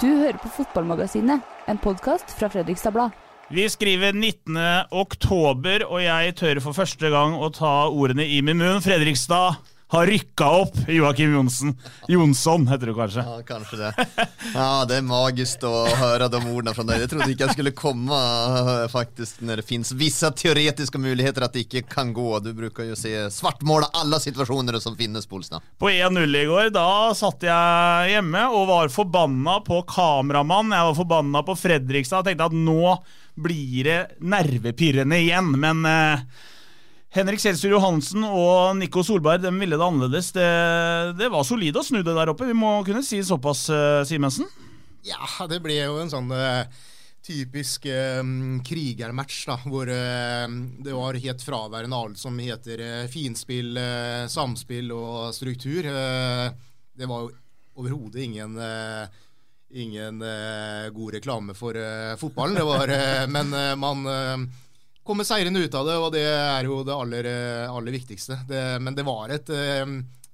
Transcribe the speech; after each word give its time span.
Du 0.00 0.08
hører 0.08 0.38
på 0.40 0.48
Fotballmagasinet, 0.48 1.42
en 1.70 1.78
podkast 1.78 2.32
fra 2.34 2.48
Fredrikstad 2.50 2.94
Blad. 2.96 3.12
Vi 3.52 3.66
skriver 3.68 4.16
19. 4.16 4.56
oktober, 4.90 5.84
og 5.86 6.00
jeg 6.02 6.32
tør 6.40 6.60
for 6.64 6.74
første 6.74 7.10
gang 7.12 7.36
å 7.36 7.50
ta 7.54 7.72
ordene 7.92 8.24
i 8.26 8.40
min 8.42 8.58
munn. 8.58 8.80
Fredrikstad 8.82 9.60
har 9.94 10.06
rykka 10.10 10.48
opp, 10.60 10.76
Joakim 10.90 11.34
Jonsson. 11.34 11.74
Jonsson 12.10 12.66
heter 12.68 12.90
du 12.90 12.94
kanskje. 12.96 13.24
Ja, 13.24 13.42
kanskje 13.46 13.78
det. 13.80 14.06
Ja, 14.54 14.84
det 14.88 14.98
er 14.98 15.06
magisk 15.06 15.64
å 15.66 15.84
høre 15.98 16.28
de 16.30 16.40
ordene 16.42 16.74
fra 16.76 16.84
deg. 16.86 17.04
Jeg 17.04 17.12
trodde 17.12 17.30
ikke 17.32 17.46
jeg 17.46 17.56
skulle 17.56 17.74
komme 17.78 18.18
faktisk 18.92 19.42
når 19.46 19.62
det 19.62 19.66
finnes 19.68 19.92
visse 19.98 20.30
teoretiske 20.36 21.00
muligheter 21.00 21.46
at 21.46 21.56
det 21.56 21.64
ikke 21.66 21.84
kan 21.96 22.12
gå. 22.16 22.28
Du 22.44 22.52
bruker 22.56 22.88
jo 22.90 22.98
se 22.98 23.12
svartmåle 23.34 23.90
alle 23.96 24.20
situasjoner 24.22 24.78
som 24.82 24.96
finnes 24.98 25.26
på 25.30 25.42
På 25.78 25.90
1-0 25.90 26.36
i 26.38 26.46
går, 26.46 26.70
da 26.74 27.14
satt 27.14 27.42
jeg 27.46 28.14
hjemme 28.14 28.46
og 28.54 28.68
var 28.70 28.92
forbanna 28.94 29.60
på 29.66 29.82
kameramann. 29.90 30.74
Jeg 30.74 30.90
var 30.90 30.98
forbanna 30.98 31.42
på 31.46 31.56
Fredrikstad 31.58 32.22
og 32.22 32.30
tenkte 32.30 32.50
at 32.50 32.56
nå 32.56 32.96
blir 33.34 33.84
det 33.88 34.00
nervepirrende 34.22 35.18
igjen. 35.22 35.54
Men 35.60 35.84
eh, 35.88 36.22
Henrik 37.14 37.38
Selsrud 37.38 37.76
Johansen 37.76 38.24
og 38.26 38.72
Nico 38.74 39.04
Solberg 39.06 39.44
de 39.44 39.52
ville 39.54 39.76
det 39.78 39.86
annerledes. 39.86 40.32
Det, 40.34 40.46
det 41.14 41.28
var 41.30 41.44
solid 41.46 41.76
å 41.78 41.84
snu 41.86 42.00
det 42.02 42.10
der 42.10 42.32
oppe. 42.32 42.48
Vi 42.48 42.56
må 42.58 42.80
kunne 42.82 43.04
si 43.06 43.20
såpass, 43.22 43.68
uh, 43.70 44.02
Simensen? 44.08 44.48
Ja, 45.06 45.22
det 45.46 45.60
ble 45.62 45.76
jo 45.78 46.00
en 46.02 46.10
sånn 46.10 46.32
uh, 46.34 46.66
typisk 47.22 47.86
uh, 47.86 48.18
krigermatch, 48.66 49.44
da, 49.46 49.60
hvor 49.62 49.86
det 49.86 50.96
var 50.96 51.20
helt 51.22 51.44
fraværende 51.46 52.00
alt 52.02 52.18
som 52.18 52.34
heter 52.42 52.82
finspill, 53.12 53.78
samspill 54.26 54.90
og 54.96 55.30
struktur. 55.36 55.86
det 55.86 57.10
var 57.10 57.28
jo 57.28 57.30
overhodet 57.78 58.26
ingen 58.26 58.58
Ingen 59.74 60.20
god 60.94 61.14
reklame 61.16 61.50
for 61.58 61.74
fotballen. 62.20 62.60
Var, 62.62 62.92
men 63.26 63.48
man 63.80 64.04
komme 65.04 65.26
seirende 65.28 65.60
ut 65.60 65.74
av 65.76 65.86
det, 65.88 65.96
og 66.00 66.10
det 66.14 66.24
er 66.24 66.68
jo 66.68 66.82
det 66.86 66.94
aller, 66.96 67.30
aller 67.68 67.92
viktigste. 67.92 68.38
Det, 68.48 68.62
men 68.80 68.96
det 68.96 69.04
var 69.06 69.32
et 69.34 69.50
eh, 69.52 69.84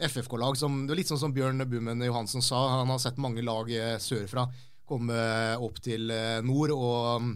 FFK-lag 0.09 0.57
som 0.57 0.85
det 0.85 0.95
var 0.95 1.01
litt 1.03 1.11
sånn 1.11 1.21
som 1.21 1.35
Bjørn 1.35 1.67
Bummen 1.69 2.07
Johansen 2.07 2.45
sa. 2.45 2.63
Han 2.79 2.93
har 2.93 3.03
sett 3.03 3.21
mange 3.21 3.45
lag 3.45 3.71
eh, 3.75 3.97
sørfra 4.01 4.47
komme 4.91 5.21
opp 5.63 5.79
til 5.85 6.11
eh, 6.11 6.41
nord 6.47 6.75
og 6.75 7.23
mm, 7.23 7.31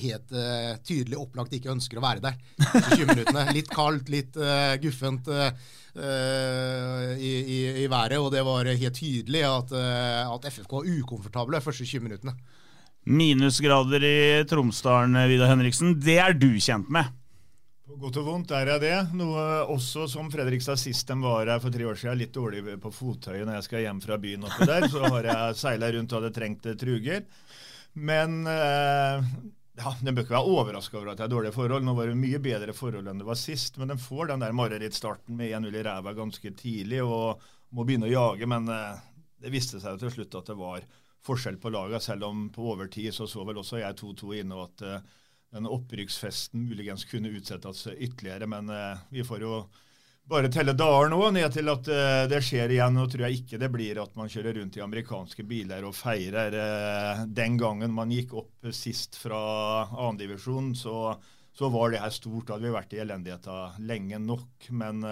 helt 0.00 0.32
uh, 0.32 0.76
tydelig 0.86 1.18
opplagt 1.18 1.54
ikke 1.56 1.72
ønsker 1.72 1.98
å 1.98 2.04
være 2.04 2.22
der. 2.22 2.36
20 2.94 3.08
minuttene. 3.10 3.42
Litt 3.56 3.70
kaldt, 3.74 4.10
litt 4.12 4.36
uh, 4.38 4.76
guffent 4.78 5.26
uh, 5.26 5.50
i, 7.18 7.32
i, 7.40 7.58
i, 7.82 7.86
været, 7.90 8.20
og 8.20 8.30
det 8.30 8.44
var 8.46 8.70
helt 8.70 8.94
tydelig 8.94 9.42
at, 9.48 9.72
at 9.74 10.46
FFK 10.46 10.76
var 10.76 10.86
ukomfortable 10.86 11.62
første 11.64 11.82
20 11.82 12.06
minuttene. 12.06 12.36
Minusgrader 13.04 14.04
i 14.04 14.44
Tromsdalen, 14.48 15.16
Vidar 15.28 15.50
Henriksen. 15.54 15.94
Det 16.00 16.18
er 16.20 16.36
du 16.36 16.52
kjent 16.60 16.90
med? 16.92 17.08
På 17.90 17.96
godt 18.04 18.20
og 18.20 18.26
vondt 18.28 18.52
er 18.54 18.68
jeg 18.74 18.82
det. 18.84 18.96
Noe 19.18 19.44
også 19.72 20.04
som 20.10 20.28
Fredrikstad 20.30 20.78
sist 20.78 21.08
de 21.08 21.16
var 21.18 21.48
her 21.48 21.62
for 21.62 21.74
tre 21.74 21.88
år 21.90 21.96
siden, 21.98 22.20
litt 22.20 22.34
dårlig 22.36 22.76
på 22.82 22.92
fottøyet 22.94 23.48
når 23.48 23.56
jeg 23.56 23.66
skal 23.66 23.86
hjem 23.86 24.02
fra 24.04 24.18
byen 24.20 24.46
oppe 24.46 24.68
der. 24.68 24.86
Så 24.92 25.02
har 25.06 25.26
jeg 25.26 25.56
seila 25.58 25.88
rundt 25.96 26.12
og 26.12 26.20
hadde 26.20 26.36
trengt 26.36 26.68
truger. 26.78 27.24
Men 27.98 28.44
eh, 28.46 29.26
ja, 29.80 29.94
Den 30.04 30.14
bør 30.14 30.26
ikke 30.26 30.36
være 30.36 30.54
overraska 30.54 31.00
over 31.00 31.10
at 31.10 31.18
det 31.18 31.26
er 31.26 31.34
dårlige 31.34 31.56
forhold. 31.56 31.82
Nå 31.86 31.96
var 31.96 32.12
det 32.12 32.20
mye 32.20 32.42
bedre 32.44 32.76
forhold 32.76 33.10
enn 33.10 33.24
det 33.24 33.26
var 33.26 33.40
sist. 33.40 33.80
Men 33.80 33.90
de 33.90 33.98
får 33.98 34.30
den 34.30 34.44
der 34.44 34.54
marerittstarten 34.54 35.40
med 35.40 35.56
1-0 35.56 35.80
i 35.80 35.84
ræva 35.88 36.14
ganske 36.14 36.54
tidlig 36.60 37.02
og 37.02 37.42
må 37.74 37.88
begynne 37.88 38.06
å 38.06 38.12
jage. 38.12 38.46
Men 38.50 38.70
eh, 38.70 39.02
det 39.40 39.50
viste 39.56 39.80
seg 39.80 39.96
jo 39.96 40.04
til 40.04 40.18
slutt 40.20 40.38
at 40.44 40.52
det 40.52 40.60
var 40.60 40.86
forskjell 41.26 41.58
på 41.60 41.72
lagene, 41.72 42.00
selv 42.02 42.28
om 42.30 42.48
på 42.52 42.70
overtid 42.72 43.12
så 43.14 43.28
så 43.28 43.44
vel 43.46 43.60
også 43.60 43.82
jeg 43.82 43.98
2-2 44.00 44.40
inne 44.40 44.56
og 44.56 44.70
at 44.70 44.84
uh, 44.86 45.20
den 45.54 45.68
opprykksfesten 45.68 46.62
muligens 46.62 47.04
kunne 47.10 47.32
utsettes 47.34 47.86
ytterligere. 47.92 48.48
Men 48.50 48.70
uh, 48.72 49.00
vi 49.12 49.24
får 49.26 49.44
jo 49.44 49.64
bare 50.30 50.50
telle 50.52 50.76
dager 50.78 51.10
nå, 51.10 51.18
ned 51.34 51.50
til 51.52 51.72
at 51.72 51.90
uh, 51.90 52.22
det 52.30 52.40
skjer 52.46 52.72
igjen. 52.76 52.96
Nå 52.96 53.08
tror 53.10 53.26
jeg 53.26 53.42
ikke 53.42 53.60
det 53.60 53.72
blir 53.74 54.00
at 54.02 54.14
man 54.18 54.30
kjører 54.30 54.60
rundt 54.60 54.78
i 54.78 54.84
amerikanske 54.84 55.44
biler 55.48 55.84
og 55.88 55.96
feirer. 55.98 56.56
den 57.26 57.58
gangen 57.60 57.92
man 57.92 58.14
gikk 58.14 58.34
opp 58.40 58.72
sist 58.72 59.18
fra 59.20 59.42
annendivisjon, 59.90 60.72
så, 60.78 61.12
så 61.52 61.68
var 61.74 61.92
det 61.92 62.02
her 62.04 62.14
stort. 62.14 62.46
Da 62.46 62.56
hadde 62.56 62.68
vi 62.68 62.76
vært 62.78 62.96
i 62.96 63.04
elendigheta 63.04 63.60
lenge 63.82 64.22
nok. 64.22 64.70
men 64.70 65.04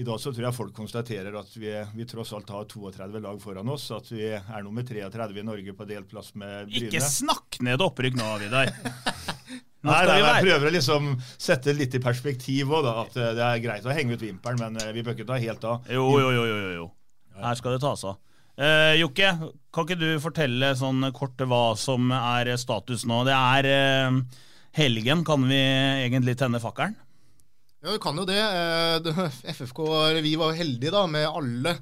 i 0.00 0.04
dag 0.06 0.20
så 0.20 0.32
tror 0.32 0.46
jeg 0.46 0.56
folk 0.56 0.72
konstaterer 0.76 1.34
at 1.36 1.56
vi, 1.60 1.72
vi, 1.92 2.06
tross 2.08 2.32
alt 2.36 2.48
har 2.54 2.64
32 2.70 3.20
lag 3.20 3.40
foran 3.42 3.68
oss. 3.72 3.90
At 3.92 4.08
vi 4.12 4.24
er 4.32 4.64
nummer 4.64 4.86
33 4.86 5.42
i 5.42 5.44
Norge 5.44 5.74
på 5.76 5.86
delt 5.88 6.08
plass 6.08 6.32
med 6.40 6.70
Bryne. 6.70 6.88
Ikke 6.88 7.02
snakk 7.04 7.60
ned 7.66 7.84
opprykk 7.84 8.16
nå, 8.20 8.30
Vidar. 8.44 8.72
Nei, 9.80 10.02
nei, 10.04 10.18
jeg 10.20 10.44
prøver 10.44 10.68
å 10.68 10.72
liksom 10.74 11.06
sette 11.40 11.72
litt 11.72 11.94
i 11.96 12.00
perspektiv 12.04 12.68
òg, 12.76 12.84
At 12.84 13.14
eh, 13.16 13.30
det 13.32 13.44
er 13.46 13.62
greit 13.64 13.86
å 13.88 13.94
henge 13.96 14.12
ut 14.12 14.20
vimpelen, 14.20 14.60
men 14.60 14.76
eh, 14.76 14.90
vi 14.92 15.00
bør 15.00 15.14
ikke 15.16 15.24
ta 15.30 15.38
helt 15.40 15.64
av. 15.64 15.88
Jo, 15.88 16.04
jo, 16.20 16.26
jo. 16.36 16.42
jo, 16.44 16.72
jo. 16.74 16.84
Her 17.40 17.56
skal 17.56 17.72
det 17.72 17.80
tas 17.80 18.04
av. 18.04 18.18
Eh, 18.60 18.98
Jokke, 19.00 19.30
kan 19.72 19.86
ikke 19.88 19.96
du 19.96 20.10
fortelle 20.20 20.74
sånn 20.76 21.08
kort 21.16 21.40
hva 21.48 21.62
som 21.80 22.12
er 22.12 22.52
status 22.60 23.06
nå? 23.08 23.22
Det 23.24 23.32
er 23.32 23.70
eh, 23.72 24.20
helgen. 24.76 25.24
Kan 25.24 25.48
vi 25.48 25.62
egentlig 26.04 26.36
tenne 26.42 26.60
fakkelen? 26.60 26.98
Ja, 27.80 27.94
vi 27.94 28.00
kan 28.02 28.18
jo 28.20 28.26
det. 28.28 28.36
Eh, 28.36 29.30
FFK 29.56 29.80
vi 30.20 30.34
var 30.36 30.52
heldige 30.52 30.92
da 30.92 31.06
med 31.08 31.24
alle, 31.24 31.72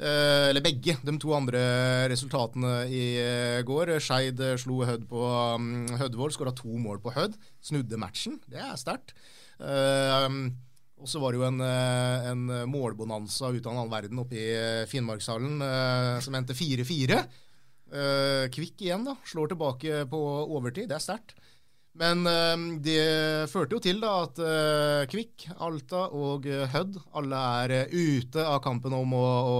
eh, 0.00 0.48
eller 0.48 0.64
begge, 0.64 0.94
de 1.04 1.14
to 1.20 1.34
andre 1.36 1.60
resultatene 2.08 2.86
i 2.88 3.02
eh, 3.20 3.58
går. 3.68 3.98
Skeid 4.00 4.40
slo 4.62 4.80
Hødd 4.88 5.04
på 5.10 5.20
mm, 5.60 5.98
Hødvold, 6.00 6.32
skåra 6.32 6.54
to 6.56 6.72
mål 6.80 7.02
på 7.04 7.12
Hødd. 7.12 7.36
Snudde 7.60 8.00
matchen. 8.00 8.40
Det 8.48 8.64
er 8.64 8.80
sterkt. 8.80 9.12
Og 11.02 11.10
så 11.10 11.20
var 11.20 11.34
det 11.34 11.42
jo 11.42 11.46
en, 11.50 11.60
en 11.60 12.42
målbonanza 12.70 13.50
ut 13.52 13.66
av 13.66 13.74
annen 13.74 13.92
verden 13.92 14.20
oppe 14.22 14.38
i 14.38 14.48
Finnmarkshallen 14.90 15.60
som 16.22 16.36
endte 16.38 16.54
4-4. 16.56 17.18
Kvikk 18.54 18.84
igjen, 18.86 19.04
da. 19.06 19.16
Slår 19.26 19.52
tilbake 19.52 20.04
på 20.10 20.20
overtid. 20.46 20.88
Det 20.90 20.98
er 20.98 21.04
sterkt. 21.04 21.34
Men 22.00 22.24
uh, 22.24 22.56
det 22.80 23.48
førte 23.52 23.76
jo 23.76 23.82
til 23.84 23.98
da 24.00 24.12
at 24.24 24.38
uh, 24.40 25.02
Kvikk, 25.12 25.48
Alta 25.60 26.06
og 26.16 26.46
uh, 26.48 26.64
Hødd 26.72 26.96
alle 27.18 27.40
er 27.64 27.74
uh, 27.82 27.92
ute 27.92 28.44
av 28.48 28.62
kampen 28.64 28.94
om 28.96 29.12
å, 29.18 29.26
å, 29.52 29.58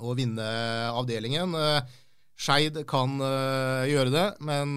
å 0.00 0.14
vinne 0.16 0.46
avdelingen. 0.92 1.52
Skeid 2.42 2.80
kan 2.88 3.20
gjøre 3.86 4.10
det, 4.10 4.24
men 4.42 4.72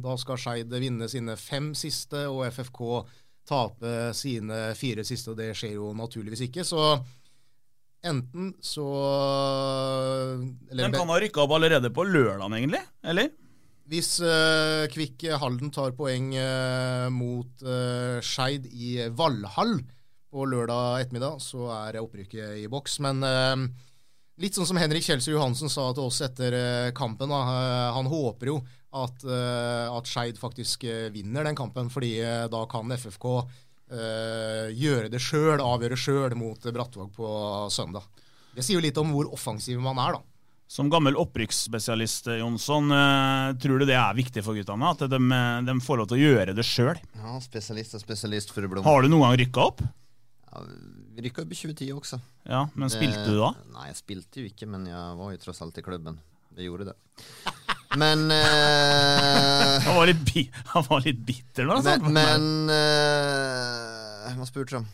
da 0.00 0.14
skal 0.16 0.38
Skeid 0.40 0.70
vinne 0.80 1.10
sine 1.12 1.34
fem 1.36 1.74
siste, 1.76 2.22
og 2.30 2.46
FFK 2.46 3.02
tape 3.50 4.14
sine 4.16 4.70
fire 4.78 5.04
siste, 5.04 5.34
og 5.34 5.42
det 5.42 5.50
skjer 5.58 5.74
jo 5.74 5.90
naturligvis 5.98 6.46
ikke. 6.46 6.64
Så 6.64 6.80
enten 8.06 8.54
så 8.64 8.86
eller, 10.70 10.86
Den 10.86 10.96
kan 10.96 11.10
ha 11.10 11.20
rykka 11.20 11.44
opp 11.44 11.58
allerede 11.58 11.92
på 11.92 12.06
lørdag, 12.08 12.48
egentlig? 12.48 12.80
Eller? 13.04 13.34
Hvis 13.90 14.20
uh, 14.22 14.86
Kvikk 14.86 15.24
Halden 15.42 15.72
tar 15.74 15.96
poeng 15.98 16.30
uh, 16.38 17.08
mot 17.10 17.64
uh, 17.66 18.22
Skeid 18.22 18.68
i 18.70 19.00
Valhall 19.10 19.80
på 20.30 20.44
lørdag 20.46 21.00
ettermiddag, 21.02 21.40
så 21.42 21.66
er 21.74 21.98
opprykket 21.98 22.60
i 22.62 22.68
boks. 22.70 23.00
Men 23.02 23.18
litt 24.38 24.54
sånn 24.54 24.68
som 24.68 24.78
Henrik 24.78 25.02
Kjelsrud 25.02 25.34
Johansen 25.34 25.72
sa 25.72 25.88
til 25.90 26.06
oss 26.06 26.20
etter 26.22 26.54
kampen, 26.94 27.32
da, 27.34 27.40
han 27.96 28.06
håper 28.06 28.52
jo 28.52 28.60
at, 28.94 29.26
at 29.26 30.06
Skeid 30.06 30.38
faktisk 30.38 30.86
vinner 31.10 31.48
den 31.48 31.58
kampen, 31.58 31.90
fordi 31.90 32.12
da 32.46 32.62
kan 32.70 32.94
FFK 32.94 33.26
gjøre 33.90 35.10
det 35.10 35.18
sjøl, 35.18 35.58
avgjøre 35.58 35.98
sjøl 35.98 36.38
mot 36.38 36.70
Brattvåg 36.78 37.10
på 37.18 37.34
søndag. 37.74 38.06
Det 38.54 38.62
sier 38.62 38.78
jo 38.78 38.86
litt 38.86 39.02
om 39.02 39.10
hvor 39.10 39.34
offensiv 39.34 39.82
man 39.82 39.98
er, 39.98 40.14
da. 40.14 40.29
Som 40.70 40.86
gammel 40.86 41.16
opprykksspesialist, 41.18 42.28
Jonsson, 42.38 42.92
eh, 42.94 43.56
tror 43.58 43.80
du 43.82 43.88
det 43.88 43.96
er 43.98 44.14
viktig 44.14 44.44
for 44.46 44.54
guttene? 44.54 44.90
At 44.94 45.00
de, 45.10 45.18
de 45.66 45.74
får 45.82 45.98
lov 45.98 46.06
til 46.12 46.20
å 46.20 46.28
gjøre 46.28 46.54
det 46.54 46.62
sjøl? 46.62 47.00
Ja, 47.18 47.32
spesialist 47.42 47.96
og 47.98 48.04
spesialist 48.04 48.52
for 48.54 48.70
Blom. 48.70 48.86
Har 48.86 49.02
du 49.02 49.10
noen 49.10 49.24
gang 49.24 49.40
rykka 49.40 49.64
opp? 49.64 49.82
Ja, 49.82 50.62
vi 51.16 51.24
rykka 51.26 51.42
opp 51.42 51.50
i 51.50 51.58
2010 51.58 51.90
også. 51.96 52.20
Ja, 52.46 52.68
Men 52.78 52.92
spilte 52.94 53.26
du 53.26 53.40
da? 53.40 53.50
Nei, 53.74 53.88
jeg 53.90 53.98
spilte 53.98 54.44
jo 54.44 54.52
ikke, 54.52 54.70
men 54.70 54.86
jeg 54.86 55.18
var 55.18 55.34
jo 55.34 55.42
tross 55.42 55.58
alt 55.66 55.82
i 55.82 55.84
klubben. 55.88 56.22
Jeg 56.54 56.70
gjorde 56.70 56.92
det. 56.92 56.96
Men 57.98 58.28
uh, 58.30 59.82
Han 59.82 59.96
var 59.96 60.06
litt, 60.06 60.28
han 60.70 60.84
var 60.86 61.02
litt 61.02 61.24
bitter 61.26 61.66
nå. 61.66 61.80
Men, 61.82 62.04
men 62.14 62.44
uh, 62.70 64.28
Hva 64.38 64.46
spurte 64.46 64.76
du 64.76 64.78
om? 64.84 64.86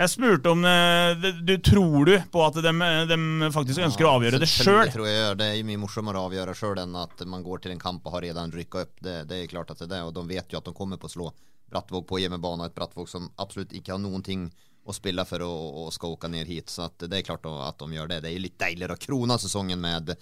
Jeg 0.00 0.08
spurte 0.08 0.50
om 0.54 0.64
eh, 0.64 1.14
det- 1.20 1.32
du 1.44 1.52
tror 1.58 2.04
du 2.06 2.14
på 2.32 2.42
at 2.46 2.54
de, 2.62 2.72
de 3.10 3.50
faktisk 3.52 3.82
ønsker 3.84 4.06
å 4.06 4.12
avgjøre 4.18 4.38
det 4.40 4.48
sjøl? 4.48 4.84
Det 4.86 4.94
tror 4.94 5.08
jeg. 5.10 5.36
Det 5.40 5.48
er 5.50 5.66
mye 5.66 5.80
morsommere 5.82 6.20
å 6.22 6.28
avgjøre 6.30 6.54
sjøl 6.56 6.78
enn 6.84 6.94
at 6.96 7.24
man 7.28 7.42
går 7.44 7.62
til 7.66 7.74
en 7.74 7.82
kamp 7.82 8.06
og 8.06 8.14
har 8.16 8.24
redan 8.28 8.52
rykka 8.54 8.84
opp. 8.86 8.94
Det, 9.02 9.16
det 9.28 9.42
er 9.42 9.50
klart 9.52 9.70
at 9.74 9.82
det 9.82 9.88
er 9.90 9.94
det, 9.96 10.02
og 10.08 10.14
de 10.16 10.24
vet 10.30 10.54
jo 10.54 10.60
at 10.62 10.68
de 10.70 10.74
kommer 10.76 11.00
på 11.00 11.10
å 11.10 11.14
slå 11.16 11.30
Brattvåg 11.70 12.06
på 12.08 12.18
hjemmebane. 12.22 12.66
Et 12.66 12.74
Brattvåg 12.74 13.08
som 13.10 13.28
absolutt 13.38 13.74
ikke 13.78 13.92
har 13.94 14.00
noen 14.02 14.24
ting 14.26 14.48
å 14.88 14.94
spille 14.96 15.22
for 15.28 15.42
å, 15.44 15.50
å 15.84 15.90
skal 15.94 16.16
åke 16.16 16.30
ned 16.32 16.48
hit. 16.50 16.70
Så 16.72 16.88
det 16.98 17.12
er 17.20 17.26
klart 17.26 17.44
at 17.46 17.78
de 17.78 17.90
gjør 17.94 18.08
det. 18.10 18.22
Det 18.24 18.32
er 18.32 18.42
litt 18.42 18.56
deiligere 18.58 18.96
å 18.96 19.02
krone 19.02 19.36
sesongen 19.38 19.78
med, 19.78 20.14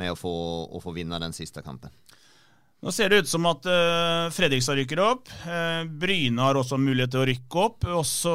med 0.00 0.12
å, 0.14 0.16
få, 0.16 0.32
å 0.72 0.80
få 0.80 0.94
vinne 0.96 1.18
den 1.20 1.34
siste 1.36 1.60
kampen. 1.66 1.90
Nå 2.84 2.92
ser 2.92 3.08
det 3.08 3.22
ut 3.24 3.30
som 3.30 3.46
at 3.48 3.64
uh, 3.64 4.28
Fredrikstad 4.34 4.76
rykker 4.76 5.00
opp. 5.00 5.30
Uh, 5.46 5.88
Bryne 5.88 6.44
har 6.44 6.58
også 6.60 6.76
mulighet 6.76 7.14
til 7.14 7.22
å 7.22 7.28
rykke 7.30 7.62
opp. 7.62 7.86
Og 7.96 8.04
så 8.04 8.34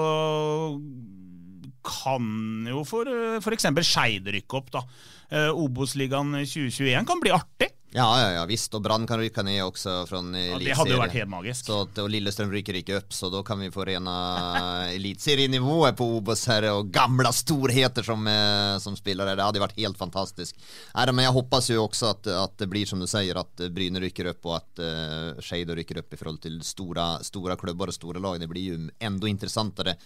kan 1.86 2.66
jo 2.66 2.82
for 2.88 3.06
uh, 3.06 3.38
f.eks. 3.38 3.70
Skeid 3.86 4.32
rykke 4.34 4.58
opp. 4.58 4.72
da. 4.74 4.82
Uh, 5.30 5.52
Obos-ligaen 5.54 6.34
2021 6.42 7.06
kan 7.06 7.22
bli 7.22 7.36
artig. 7.36 7.69
Ja, 7.92 8.06
ja, 8.22 8.32
ja 8.38 8.42
visst. 8.46 8.74
Og 8.78 8.84
Brann 8.86 9.08
kan 9.10 9.18
rykke 9.18 9.42
ned 9.46 9.64
også 9.66 10.04
fra 10.10 10.20
Ja, 10.22 10.58
det 10.62 10.76
hadde 10.78 10.94
jo 10.94 11.00
vært 11.02 11.16
helt 11.18 11.32
magisk. 11.32 11.66
Så 11.66 11.80
og 11.90 12.12
Lillestrøm 12.12 12.52
ryker 12.54 12.78
ikke 12.78 13.00
opp, 13.00 13.16
så 13.16 13.32
da 13.34 13.42
kan 13.46 13.62
vi 13.64 13.72
få 13.74 13.88
rena 13.90 14.14
eliteserienivået 14.98 15.98
på 15.98 16.06
Obos 16.20 16.46
her, 16.52 16.70
og 16.76 16.92
gamle 16.94 17.32
storheter 17.34 18.06
som, 18.06 18.28
eh, 18.30 18.76
som 18.84 18.98
spillere. 18.98 19.34
Det 19.34 19.48
hadde 19.48 19.64
vært 19.64 19.82
helt 19.82 19.98
fantastisk. 19.98 20.60
Nei, 20.94 21.08
men 21.12 21.26
jeg 21.26 21.38
håper 21.40 21.66
jo 21.74 21.88
også 21.88 22.14
at, 22.14 22.30
at 22.46 22.56
det 22.62 22.70
blir 22.70 22.90
som 22.90 23.02
du 23.02 23.10
sier, 23.10 23.42
at 23.42 23.66
Bryne 23.74 24.04
rykker 24.06 24.32
opp, 24.36 24.46
og 24.46 24.60
at 24.60 24.84
uh, 24.86 25.42
Skeid 25.44 25.74
rykker 25.74 26.04
opp 26.04 26.14
i 26.14 26.20
forhold 26.20 26.44
til 26.46 26.62
store, 26.66 27.10
store 27.26 27.58
klubber 27.60 27.90
og 27.90 27.98
store 27.98 28.22
lag. 28.22 28.38
Det 28.42 28.50
blir 28.52 28.76
jo 28.76 28.80
enda 29.02 29.30
interessantere 29.30 29.98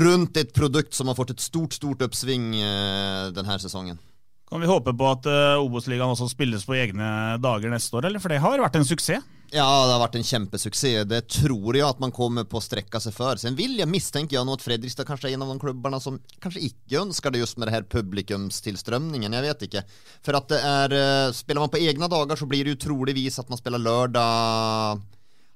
rundt 0.00 0.36
et 0.36 0.52
produkt 0.52 0.96
som 0.96 1.08
har 1.08 1.16
fått 1.16 1.32
et 1.36 1.44
stort, 1.44 1.76
stort 1.76 2.02
oppsving 2.04 2.54
uh, 2.56 3.28
denne 3.36 3.60
sesongen. 3.60 4.00
Kan 4.48 4.62
vi 4.62 4.68
håpe 4.70 4.94
på 4.96 5.08
at 5.10 5.26
uh, 5.28 5.60
Obos-ligaen 5.60 6.14
også 6.14 6.30
spilles 6.32 6.64
på 6.64 6.76
egne 6.78 7.36
dager 7.42 7.68
neste 7.72 7.98
år, 7.98 8.08
eller? 8.08 8.22
For 8.22 8.32
det 8.32 8.40
har 8.40 8.62
vært 8.64 8.78
en 8.80 8.88
suksess. 8.88 9.26
Ja, 9.48 9.64
det 9.64 9.94
har 9.94 10.02
vært 10.02 10.16
en 10.18 10.26
kjempesuksess. 10.28 11.06
Det 11.08 11.22
tror 11.32 11.76
jeg 11.76 11.86
at 11.86 12.00
man 12.02 12.12
kommer 12.12 12.44
på 12.44 12.58
å 12.60 12.64
strekke 12.64 13.00
seg 13.00 13.14
for. 13.16 13.40
Sen 13.40 13.56
vil 13.56 13.78
jeg 13.80 13.88
mistenke 13.88 14.36
jeg 14.36 14.44
at 14.44 14.64
Fredrikstad 14.64 15.08
kanskje 15.08 15.30
er 15.30 15.38
en 15.38 15.46
av 15.46 15.52
de 15.54 15.62
klubbene 15.62 16.00
som 16.04 16.18
kanskje 16.44 16.66
ikke 16.68 17.00
ønsker 17.00 17.32
det 17.32 17.40
just 17.40 17.56
med 17.56 17.68
det 17.68 17.76
her 17.78 17.86
publikumstilstrømningen. 17.88 19.36
Jeg 19.38 19.46
vet 19.46 19.64
ikke. 19.68 19.84
For 20.26 20.36
at 20.36 20.52
det 20.52 20.58
er 20.60 20.96
eh, 20.98 21.36
Spiller 21.38 21.64
man 21.64 21.72
på 21.72 21.80
egne 21.80 22.10
dager, 22.12 22.36
så 22.36 22.48
blir 22.48 22.66
det 22.66 22.76
jo 22.76 22.82
troligvis 22.88 23.40
at 23.40 23.48
man 23.48 23.60
spiller 23.60 23.80
lørdag 23.80 25.00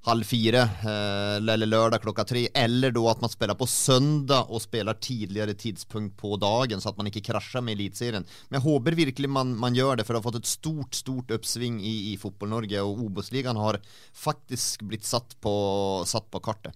halv 0.06 0.26
fire, 0.26 0.62
eh, 0.82 1.36
eller 1.38 1.68
lørdag 1.68 2.02
klokka 2.02 2.24
tre, 2.26 2.46
eller 2.58 2.90
da 2.94 3.04
at 3.12 3.20
man 3.22 3.30
spiller 3.30 3.58
på 3.58 3.68
søndag 3.70 4.50
og 4.50 4.62
spiller 4.64 4.98
tidligere 4.98 5.54
tidspunkt 5.54 6.16
på 6.18 6.34
dagen, 6.42 6.82
så 6.82 6.90
at 6.90 6.98
man 6.98 7.10
ikke 7.10 7.24
krasjer 7.30 7.62
med 7.62 7.76
Eliteserien. 7.76 8.26
Men 8.50 8.58
jeg 8.58 8.66
håper 8.66 8.98
virkelig 8.98 9.30
man, 9.30 9.54
man 9.58 9.76
gjør 9.78 10.00
det, 10.00 10.06
for 10.06 10.14
det 10.14 10.22
har 10.22 10.28
fått 10.30 10.40
et 10.42 10.50
stort 10.50 10.98
stort 10.98 11.30
oppsving 11.38 11.78
i, 11.80 11.94
i 12.12 12.16
Fotball-Norge, 12.18 12.82
og 12.82 13.04
Obos-ligaen 13.06 13.60
har 13.62 13.78
faktisk 14.12 14.82
blitt 14.90 15.06
satt 15.06 15.38
på, 15.40 15.54
satt 16.08 16.26
på 16.34 16.42
kartet. 16.42 16.74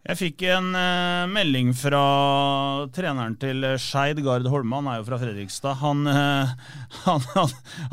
Jeg 0.00 0.16
fikk 0.16 0.42
en 0.48 0.70
uh, 0.72 1.28
melding 1.28 1.74
fra 1.76 2.00
treneren 2.96 3.34
til 3.36 3.66
Skeid, 3.76 4.22
Gard 4.24 4.46
Holme. 4.48 4.78
Han 4.78 4.86
er 4.88 5.00
jo 5.02 5.04
fra 5.10 5.18
Fredrikstad. 5.20 5.76
Han, 5.82 6.06
uh, 6.08 6.48
han, 7.04 7.26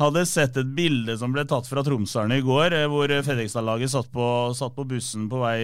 hadde 0.00 0.22
sett 0.26 0.56
et 0.56 0.70
bilde 0.72 1.18
som 1.20 1.34
ble 1.34 1.44
tatt 1.48 1.68
fra 1.68 1.84
Tromsdalen 1.84 2.32
i 2.38 2.40
går, 2.46 2.72
uh, 2.80 2.86
hvor 2.88 3.12
Fredrikstad-laget 3.12 3.92
satt, 3.92 4.08
satt, 4.56 4.72
på 4.78 4.86
bussen 4.88 5.26
på 5.28 5.42
vei 5.42 5.58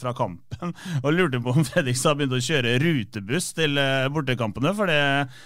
fra 0.00 0.12
kampen 0.16 0.74
og 1.04 1.08
lurte 1.14 1.40
på 1.40 1.54
om 1.56 1.64
Fredrikstad 1.64 2.18
begynte 2.18 2.42
å 2.42 2.44
kjøre 2.44 2.76
rutebuss 2.82 3.48
til 3.56 3.80
bortekampene, 4.12 4.74
for 4.76 4.90
det, 4.90 5.00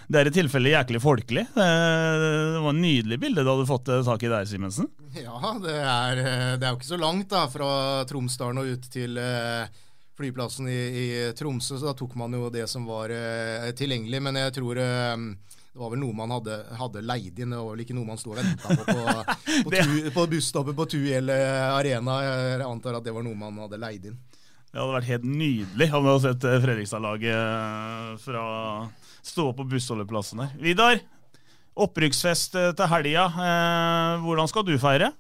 det, 0.09 0.19
er 0.19 0.31
i 0.31 0.35
tilfelle 0.35 0.73
jæklig 0.73 1.03
folkelig. 1.05 1.47
det 1.55 1.69
var 2.65 2.73
et 2.73 2.81
nydelig 2.81 3.21
bilde 3.23 3.45
du 3.45 3.53
hadde 3.53 3.71
fått 3.71 3.93
tak 4.09 4.27
i 4.27 4.33
der, 4.33 4.51
Simensen. 4.51 4.91
Ja, 5.15 5.55
det 5.63 5.79
er, 5.79 6.23
det 6.59 6.67
er 6.67 6.69
jo 6.73 6.81
ikke 6.81 6.91
så 6.91 7.01
langt 7.01 7.31
da, 7.31 7.47
fra 7.53 7.71
Tromsdalen 8.11 8.63
og 8.65 8.75
ut 8.75 8.91
til 8.91 9.21
flyplassen 10.23 10.69
i, 10.71 10.79
i, 10.79 11.07
Tromsø, 11.37 11.77
så 11.77 11.91
da 11.91 11.97
tok 11.99 12.15
man 12.19 12.35
jo 12.37 12.49
det 12.53 12.65
som 12.71 12.87
var 12.89 13.13
uh, 13.13 13.69
tilgjengelig. 13.77 14.23
Men 14.23 14.39
jeg 14.41 14.55
tror 14.57 14.81
uh, 14.81 15.25
det 15.73 15.81
var 15.81 15.93
vel 15.93 16.03
noe 16.03 16.17
man 16.17 16.35
hadde, 16.37 16.59
hadde, 16.79 17.05
leid 17.05 17.41
inn, 17.43 17.55
det 17.55 17.61
var 17.61 17.73
vel 17.75 17.85
ikke 17.85 17.97
noe 17.97 18.09
man 18.09 18.21
sto 18.21 18.35
og 18.35 18.41
venta 18.41 18.77
på 18.77 18.85
på, 18.89 18.99
på, 19.67 19.73
tu, 19.73 20.11
på 20.15 20.27
busstoppet 20.35 20.79
på 20.79 20.89
Tuel 20.95 21.33
Arena. 21.33 22.19
Jeg 22.27 22.67
antar 22.67 23.01
at 23.01 23.07
det 23.09 23.15
var 23.17 23.27
noe 23.27 23.39
man 23.39 23.65
hadde 23.65 23.81
leid 23.81 24.11
inn. 24.11 24.21
Det 24.73 24.81
hadde 24.81 24.97
vært 24.97 25.11
helt 25.11 25.25
nydelig 25.29 25.89
om 25.93 26.05
vi 26.05 26.13
hadde 26.13 26.29
sett 26.31 26.47
Fredrikstad-laget 26.65 28.23
fra 28.25 28.45
stå 29.23 29.51
på 29.57 29.67
bussholdeplassen 29.69 30.41
der. 30.45 30.55
Vidar, 30.61 31.03
opprykksfest 31.77 32.57
til 32.57 32.89
helga. 32.93 33.27
Hvordan 34.25 34.49
skal 34.49 34.65
du 34.69 34.73
feire? 34.81 35.13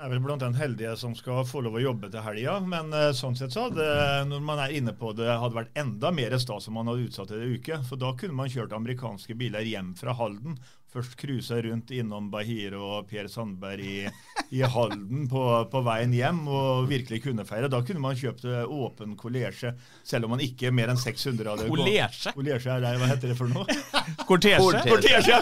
Jeg 0.00 0.08
er 0.08 0.14
vel 0.14 0.22
blant 0.24 0.40
den 0.40 0.54
heldige 0.56 0.94
som 0.96 1.12
skal 1.12 1.42
få 1.44 1.60
lov 1.60 1.74
å 1.76 1.80
jobbe 1.82 2.08
til 2.08 2.22
helga. 2.24 2.54
Men 2.64 2.88
uh, 2.96 3.10
sånn 3.12 3.34
sett 3.36 3.52
så 3.52 3.66
hadde, 3.66 3.84
når 4.30 4.46
man 4.48 4.62
er 4.64 4.72
inne 4.78 4.94
på 4.96 5.10
det, 5.12 5.26
hadde 5.28 5.58
vært 5.58 5.76
enda 5.76 6.08
mer 6.16 6.32
stas 6.40 6.70
om 6.70 6.78
man 6.78 6.88
hadde 6.88 7.04
utsatt 7.04 7.28
det 7.28 7.36
en 7.36 7.52
uke. 7.58 7.76
For 7.84 8.00
da 8.00 8.14
kunne 8.16 8.38
man 8.38 8.48
kjørt 8.48 8.72
amerikanske 8.72 9.36
biler 9.36 9.68
hjem 9.68 9.90
fra 10.00 10.14
Halden. 10.16 10.56
Først 10.90 11.12
cruisa 11.14 11.54
rundt 11.62 11.92
innom 11.94 12.32
Bahir 12.32 12.74
og 12.74 13.06
Per 13.06 13.28
Sandberg 13.30 13.84
i, 13.86 13.98
i 14.58 14.62
Halden 14.66 15.28
på, 15.30 15.42
på, 15.70 15.82
veien 15.86 16.10
hjem 16.16 16.40
og 16.50 16.88
virkelig 16.90 17.20
kunne 17.28 17.46
feire. 17.46 17.70
Da 17.70 17.78
kunne 17.86 18.02
man 18.02 18.18
kjøpt 18.18 18.42
åpen 18.66 19.14
kolesje, 19.20 19.70
selv 20.02 20.26
om 20.26 20.34
man 20.34 20.42
ikke 20.42 20.72
mer 20.74 20.90
enn 20.90 20.98
600 20.98 21.46
hadde 21.52 21.70
Kolesje? 21.70 22.34
Kolesje 22.34 22.74
er 22.74 22.82
det, 22.82 22.94
hva 22.98 23.10
heter 23.12 23.30
det 23.30 23.38
for 23.38 23.54
noe? 23.54 23.78
Kortesje? 24.26 24.82
Kortesje, 24.90 25.30
ja, 25.30 25.40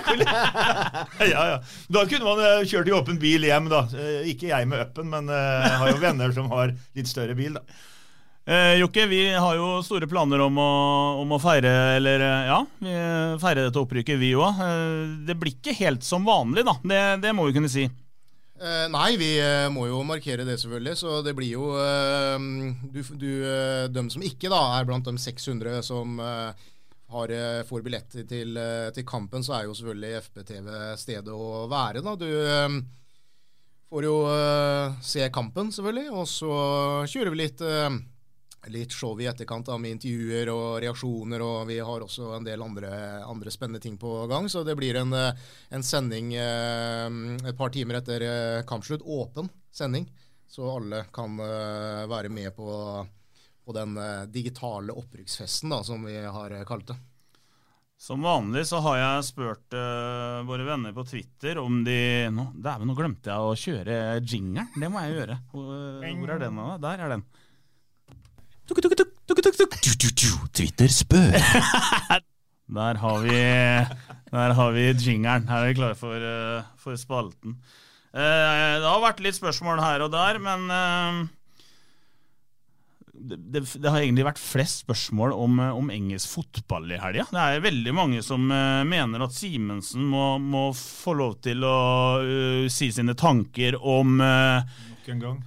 ja, 1.32 1.44
ja. 1.54 1.60
Da 1.96 2.04
kunne 2.10 2.28
man 2.28 2.68
kjørt 2.68 2.92
i 2.92 2.98
åpen 3.00 3.20
bil 3.22 3.48
hjem, 3.48 3.72
da. 3.72 3.86
Ikke 4.28 4.52
jeg 4.52 4.68
med 4.68 4.84
upen, 4.84 5.08
men 5.16 5.32
jeg 5.32 5.78
har 5.80 5.94
jo 5.94 6.02
venner 6.04 6.36
som 6.36 6.52
har 6.52 6.76
litt 6.98 7.08
større 7.08 7.38
bil, 7.38 7.56
da. 7.56 7.80
Eh, 8.48 8.78
Jokke, 8.80 9.06
vi 9.06 9.34
har 9.34 9.56
jo 9.58 9.82
store 9.84 10.06
planer 10.08 10.40
om 10.40 10.56
å, 10.56 10.70
om 11.20 11.34
å 11.36 11.38
feire 11.42 11.68
eller 11.98 12.22
ja, 12.48 12.62
vi 12.80 12.94
feire 13.42 13.66
dette 13.66 13.82
opprykket, 13.82 14.16
vi 14.16 14.30
òg. 14.40 14.62
Eh, 14.64 15.10
det 15.28 15.36
blir 15.36 15.52
ikke 15.58 15.74
helt 15.76 16.06
som 16.06 16.24
vanlig, 16.24 16.64
da. 16.64 16.78
Det, 16.80 17.02
det 17.26 17.34
må 17.36 17.44
vi 17.44 17.58
kunne 17.58 17.68
si. 17.68 17.84
Eh, 17.84 18.86
nei, 18.88 19.10
vi 19.20 19.34
må 19.74 19.84
jo 19.90 20.00
markere 20.00 20.48
det, 20.48 20.56
selvfølgelig. 20.64 20.96
Så 20.96 21.18
det 21.26 21.36
blir 21.36 21.52
jo 21.58 21.74
du, 22.88 23.02
du, 23.20 23.30
De 23.92 24.08
som 24.16 24.24
ikke 24.24 24.48
da 24.48 24.64
er 24.78 24.88
blant 24.88 25.04
de 25.04 25.18
600 25.28 25.84
som 25.84 26.16
har, 26.16 27.38
får 27.68 27.84
billetter 27.84 28.24
til, 28.32 28.56
til, 28.96 29.08
kampen, 29.08 29.44
så 29.44 29.58
er 29.58 29.68
jo 29.68 29.76
selvfølgelig 29.76 30.24
FBTV 30.24 30.76
stedet 31.04 31.36
å 31.36 31.66
være. 31.68 32.00
da. 32.00 32.16
Du 32.16 32.28
får 33.92 34.08
jo 34.08 34.20
se 35.04 35.34
kampen, 35.36 35.68
selvfølgelig. 35.68 36.12
Og 36.16 36.30
så 36.32 36.54
kjører 37.12 37.36
vi 37.36 37.44
litt 37.44 37.68
litt 38.72 38.94
show 38.94 39.18
i 39.20 39.26
etterkant 39.30 39.66
da, 39.68 39.76
med 39.80 39.96
intervjuer 39.96 40.50
og 40.52 40.78
reaksjoner, 40.84 41.42
og 41.44 41.68
vi 41.70 41.78
har 41.84 42.04
også 42.04 42.32
en 42.36 42.46
del 42.46 42.62
andre, 42.64 42.90
andre 43.26 43.52
spennende 43.54 43.82
ting 43.82 43.98
på 44.00 44.26
gang. 44.30 44.48
Så 44.48 44.64
det 44.66 44.76
blir 44.78 45.00
en, 45.00 45.14
en 45.14 45.84
sending 45.84 46.34
eh, 46.36 47.08
et 47.48 47.58
par 47.58 47.74
timer 47.74 48.00
etter 48.00 48.24
eh, 48.26 48.64
kampslutt. 48.68 49.04
Åpen 49.04 49.50
sending, 49.74 50.08
så 50.48 50.70
alle 50.76 51.04
kan 51.14 51.38
eh, 51.42 52.06
være 52.10 52.32
med 52.32 52.54
på, 52.56 52.70
på 53.64 53.76
den 53.76 53.98
digitale 54.32 54.96
opprykksfesten, 54.96 55.72
da, 55.74 55.82
som 55.84 56.04
vi 56.08 56.18
har 56.22 56.58
kalt 56.68 56.92
det. 56.92 56.98
Som 57.98 58.22
vanlig 58.22 58.62
så 58.70 58.78
har 58.78 58.96
jeg 59.00 59.22
spurt 59.26 59.74
uh, 59.74 60.44
våre 60.46 60.62
venner 60.62 60.92
på 60.94 61.02
Twitter 61.02 61.58
om 61.58 61.80
de 61.82 62.28
nå, 62.30 62.44
Dæven, 62.54 62.86
nå 62.86 62.94
glemte 62.94 63.32
jeg 63.32 63.42
å 63.42 63.56
kjøre 63.58 63.96
jingeren. 64.22 64.68
Det 64.78 64.90
må 64.94 65.02
jeg 65.02 65.16
gjøre. 65.16 65.38
Hvor, 65.50 65.72
hvor 66.06 66.30
er 66.30 66.44
den? 66.44 66.60
Da? 66.62 66.76
Der 66.84 67.02
er 67.02 67.14
den. 67.16 67.24
Twitter 70.58 70.90
spør. 70.90 71.34
Der 72.78 72.98
har 73.00 73.22
vi 73.24 73.38
Der 74.28 74.52
har 74.52 74.70
vi 74.74 74.92
jingeren. 74.92 75.48
Her 75.48 75.64
er 75.64 75.70
vi 75.70 75.78
klare 75.78 75.96
for, 75.96 76.12
uh, 76.12 76.66
for 76.76 76.96
spalten. 77.00 77.56
Uh, 78.12 78.76
det 78.80 78.84
har 78.88 79.00
vært 79.00 79.22
litt 79.24 79.36
spørsmål 79.38 79.80
her 79.80 80.04
og 80.04 80.12
der, 80.12 80.38
men 80.42 80.66
uh, 80.68 81.26
det, 83.12 83.38
det, 83.52 83.62
det, 83.80 83.88
har 83.88 84.02
egentlig 84.02 84.26
vært 84.26 84.40
flest 84.42 84.84
spørsmål 84.84 85.32
om, 85.32 85.60
om 85.80 85.92
engelsk 85.92 86.36
fotball 86.36 86.92
i 86.92 87.00
helga. 87.00 87.28
Det 87.32 87.44
er 87.44 87.64
veldig 87.64 87.94
mange 87.96 88.24
som 88.24 88.44
mener 88.48 89.24
at 89.24 89.36
Simensen 89.36 90.04
må, 90.08 90.36
må, 90.38 90.68
få 90.76 91.16
lov 91.18 91.38
til 91.44 91.64
å 91.64 91.78
si 92.72 92.92
sine 92.94 93.16
tanker 93.18 93.80
om 93.80 94.18
Nok 94.20 95.08
en 95.14 95.24
gang 95.24 95.40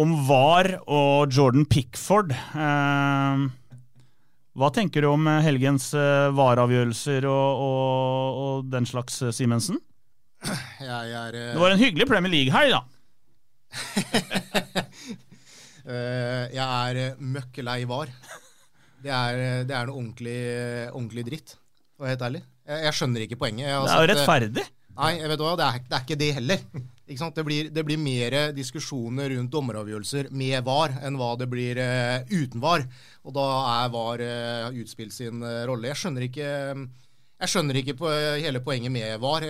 om 0.00 0.14
VAR 0.26 0.78
og 0.86 1.32
Jordan 1.32 1.66
Pickford. 1.68 2.32
Eh, 2.32 3.44
hva 4.52 4.68
tenker 4.72 5.04
du 5.04 5.10
om 5.10 5.28
eh, 5.28 5.42
helgens 5.44 5.90
eh, 5.96 6.28
VAR-avgjørelser 6.36 7.26
og, 7.28 7.62
og, 7.66 8.42
og, 8.42 8.70
den 8.72 8.88
slags, 8.88 9.20
Simensen? 9.36 9.80
Jeg 10.82 11.12
er 11.14 11.36
Det 11.54 11.60
var 11.60 11.70
en 11.74 11.82
hyggelig 11.82 12.08
Premier 12.10 12.32
League-helg, 12.32 12.74
da. 12.74 12.82
Jeg 16.52 16.62
er 16.62 17.16
møkk 17.18 17.56
lei 17.66 17.80
var. 17.90 18.10
Det 19.02 19.10
er, 19.10 19.64
det 19.66 19.74
er 19.74 19.88
noe 19.88 19.98
ordentlig, 19.98 20.36
ordentlig 20.92 21.24
dritt, 21.26 21.54
for 21.96 22.04
å 22.04 22.06
være 22.06 22.12
helt 22.14 22.26
ærlig. 22.28 22.42
Jeg, 22.70 22.84
jeg 22.86 22.96
skjønner 22.98 23.24
ikke 23.24 23.38
poenget. 23.40 23.66
Det 23.66 23.94
er 23.96 24.04
jo 24.04 24.10
rettferdig. 24.12 24.66
Nei, 24.92 25.12
jeg 25.16 25.28
vet 25.30 25.40
hva, 25.40 25.52
det 25.56 25.66
er, 25.66 25.84
det 25.88 25.96
er 25.96 26.02
ikke 26.04 26.18
det 26.20 26.32
heller. 26.36 26.64
Ikke? 27.08 27.28
Det, 27.36 27.44
blir, 27.46 27.68
det 27.72 27.84
blir 27.86 28.00
mer 28.00 28.34
diskusjoner 28.56 29.32
rundt 29.34 29.52
dommeravgjørelser 29.52 30.28
med 30.36 30.64
VAR 30.66 30.98
enn 31.04 31.16
hva 31.20 31.30
det 31.40 31.48
blir 31.50 31.80
uh, 31.80 32.24
uten 32.28 32.60
VAR. 32.62 32.84
Og 33.24 33.36
da 33.36 33.46
er 33.70 33.94
VAR 33.94 34.24
uh, 34.26 34.82
utspilt 34.82 35.16
sin 35.16 35.40
uh, 35.44 35.62
rolle. 35.68 35.88
Jeg 35.90 36.00
skjønner 36.02 36.26
ikke 36.28 36.50
jeg 37.42 37.50
skjønner 37.50 37.78
ikke 37.80 37.96
på 37.98 38.10
hele 38.38 38.60
poenget 38.62 38.92
med 38.94 39.16
VAR. 39.18 39.42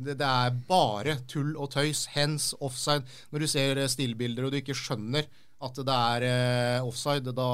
Det, 0.00 0.16
det 0.18 0.26
er 0.26 0.56
bare 0.66 1.20
tull 1.30 1.52
og 1.54 1.70
tøys. 1.70 2.08
Hens, 2.16 2.48
offside. 2.58 3.04
Når 3.30 3.44
du 3.44 3.50
ser 3.52 3.80
stillbilder 3.92 4.48
og 4.48 4.50
du 4.50 4.58
ikke 4.58 4.74
skjønner 4.74 5.28
at 5.62 5.78
det 5.86 5.98
er 6.16 6.82
offside, 6.82 7.30
da, 7.36 7.52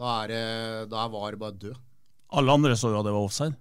da, 0.00 0.16
er, 0.24 0.34
da 0.90 1.04
er 1.04 1.14
VAR 1.14 1.38
bare 1.38 1.60
død. 1.60 1.78
Alle 2.40 2.58
andre 2.58 2.74
så 2.74 2.90
jo 2.90 2.98
at 2.98 3.06
det 3.06 3.14
var 3.14 3.28
offside. 3.28 3.54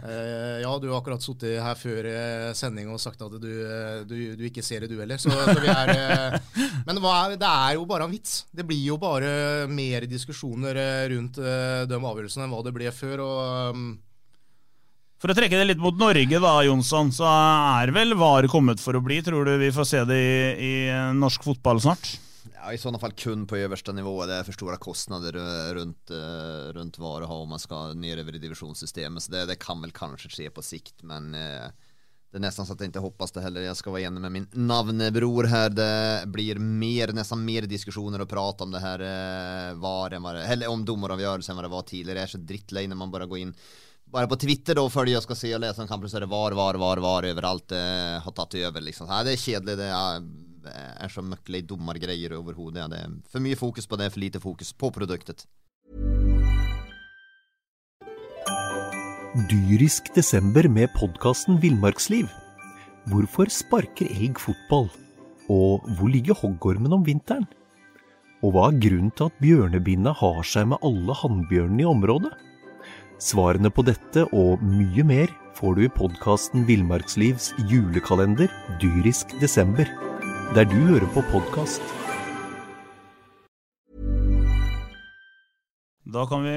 Eh, 0.00 0.60
ja, 0.62 0.70
du 0.80 0.86
har 0.88 1.00
akkurat 1.00 1.20
sittet 1.20 1.58
her 1.60 1.76
før 1.76 2.06
eh, 2.08 2.50
sending 2.56 2.88
og 2.88 3.00
sagt 3.02 3.20
at 3.20 3.34
du, 3.42 3.48
eh, 3.60 3.98
du, 4.08 4.14
du 4.38 4.44
ikke 4.48 4.64
ser 4.64 4.84
det, 4.84 4.88
du 4.92 5.00
heller. 5.00 5.20
Så, 5.20 5.28
så 5.28 5.58
er, 5.60 6.38
men 6.86 6.96
er, 6.96 7.34
det 7.36 7.50
er 7.50 7.74
jo 7.76 7.84
bare 7.88 8.06
en 8.08 8.14
vits. 8.14 8.46
Det 8.56 8.64
blir 8.64 8.80
jo 8.86 8.96
bare 9.00 9.66
mer 9.68 10.06
diskusjoner 10.08 10.80
rundt 11.12 11.40
de 11.40 11.98
avgjørelsene 11.98 12.46
enn 12.46 12.54
hva 12.54 12.62
det 12.64 12.74
ble 12.76 12.94
før. 12.94 13.24
og... 13.26 13.76
um, 13.76 13.84
For 15.20 15.32
å 15.32 15.36
trekke 15.36 15.60
det 15.60 15.68
litt 15.74 15.82
mot 15.82 16.00
Norge, 16.00 16.40
da, 16.40 16.54
Jonsson, 16.64 17.12
så 17.12 17.28
er 17.28 17.92
vel 17.96 18.16
VAR 18.16 18.48
kommet 18.52 18.80
for 18.80 18.96
å 18.96 19.04
bli. 19.04 19.20
Tror 19.26 19.44
du 19.44 19.58
vi 19.60 19.72
får 19.76 19.92
se 19.92 20.04
det 20.08 20.20
i, 20.24 20.34
i 20.56 20.74
norsk 21.20 21.44
fotball 21.50 21.84
snart? 21.84 22.14
Ja, 22.62 22.72
I 22.72 22.78
sådana 22.78 22.98
fall 22.98 23.12
kun 23.12 23.46
på 23.46 23.56
översta 23.56 23.92
nivå. 23.92 24.26
Det 24.26 24.34
är 24.34 24.42
för 24.42 24.52
stora 24.52 24.76
kostnader 24.76 25.32
rundt 25.32 25.74
runt, 25.74 26.10
eh, 26.10 26.72
runt 26.72 26.98
VAR 26.98 27.22
att 27.22 27.28
ha 27.28 27.34
om 27.34 27.48
man 27.48 27.58
ska 27.58 27.92
ner 27.92 28.16
över 28.16 28.34
i 28.34 28.38
divisionssystemet. 28.38 29.22
Så 29.22 29.32
det, 29.32 29.46
det 29.46 29.54
kan 29.54 29.80
väl 29.80 29.90
kanske 29.90 30.28
ske 30.28 30.50
på 30.50 30.62
sikt. 30.62 31.02
Men 31.02 31.34
eh, 31.34 31.66
det 32.30 32.36
är 32.36 32.40
nästan 32.40 32.66
så 32.66 32.72
att 32.72 32.80
jag 32.80 32.88
inte 32.88 32.98
hoppas 32.98 33.32
det 33.32 33.40
heller. 33.40 33.60
Jag 33.60 33.76
ska 33.76 33.90
vara 33.90 34.00
enig 34.00 34.20
med 34.20 34.32
min 34.32 34.48
navnebror 34.52 35.44
här. 35.44 35.70
Det 35.70 36.22
blir 36.26 36.56
mer, 36.58 37.12
nästan 37.12 37.44
mer 37.44 37.62
diskussioner 37.62 38.20
och 38.20 38.28
prat 38.28 38.60
om 38.60 38.70
det 38.70 38.80
här 38.80 39.00
eh, 39.00 39.74
VAR 39.74 40.10
än 40.10 40.22
vad 40.22 40.34
det, 40.34 40.44
eller 40.44 40.68
om 40.68 40.84
domaravgörelsen 40.84 41.56
än 41.56 41.62
det 41.62 41.68
var 41.68 41.82
tidigare. 41.82 42.18
Det 42.18 42.22
är 42.22 42.26
så 42.26 42.38
drittlej 42.38 42.86
när 42.86 42.96
man 42.96 43.10
bare 43.10 43.26
går 43.26 43.38
in 43.38 43.54
bara 44.04 44.26
på 44.26 44.36
Twitter 44.36 44.74
då 44.74 44.90
följer 44.90 45.14
jag 45.14 45.22
ska 45.22 45.34
se 45.34 45.54
och 45.54 45.60
läsa 45.60 45.82
om 45.82 45.88
kampen 45.88 46.10
så 46.10 46.16
är 46.16 46.20
det 46.20 46.26
VAR, 46.26 46.52
VAR, 46.52 46.74
VAR, 46.74 46.96
VAR 46.96 47.22
överallt 47.22 47.72
eh, 47.72 47.78
har 48.22 48.32
tagit 48.32 48.54
över 48.54 48.80
liksom. 48.80 49.06
Så 49.06 49.22
det 49.24 49.32
är 49.32 49.36
kedligt, 49.36 49.78
det 49.78 49.84
är, 49.84 50.22
är 50.68 51.08
så 51.08 51.22
mycket 51.22 51.68
domargrejer 51.68 52.30
över 52.30 52.54
Ja, 52.78 52.88
Det 52.88 52.96
är 52.96 53.10
för 53.28 53.40
mycket 53.40 53.58
fokus 53.58 53.86
på 53.86 53.96
det, 53.96 54.10
för 54.10 54.20
lite 54.20 54.40
fokus 54.40 54.72
på 54.72 54.90
produktet. 54.90 55.46
Dyrisk 59.50 60.14
desember 60.14 60.68
med 60.68 60.90
podkasten 60.94 61.60
Villmarksliv. 61.60 62.26
Hvorfor 63.06 63.46
sparker 63.46 64.10
elg 64.10 64.34
fotball? 64.38 64.88
Og 65.46 65.86
hvor 65.96 66.10
ligger 66.10 66.34
hoggormen 66.34 66.92
om 66.92 67.04
vinteren? 67.06 67.46
Og 68.42 68.54
hva 68.54 68.68
er 68.70 68.80
grunnen 68.82 69.12
til 69.14 69.30
at 69.30 69.38
bjørnebinna 69.38 70.12
har 70.18 70.42
seg 70.42 70.66
med 70.72 70.82
alle 70.82 71.14
hannbjørnene 71.22 71.84
i 71.84 71.88
området? 71.88 72.32
Svarene 73.20 73.70
på 73.70 73.84
dette 73.86 74.26
og 74.34 74.62
mye 74.64 75.04
mer 75.06 75.32
får 75.54 75.76
du 75.76 75.84
i 75.84 75.92
podkasten 75.92 76.64
Villmarkslivs 76.66 77.52
julekalender 77.70 78.48
Dyrisk 78.82 79.34
desember, 79.42 79.86
der 80.54 80.66
du 80.68 80.76
hører 80.88 81.06
på 81.14 81.22
podkast. 81.30 81.82
Da 86.10 86.24
kan 86.26 86.42
vi 86.42 86.54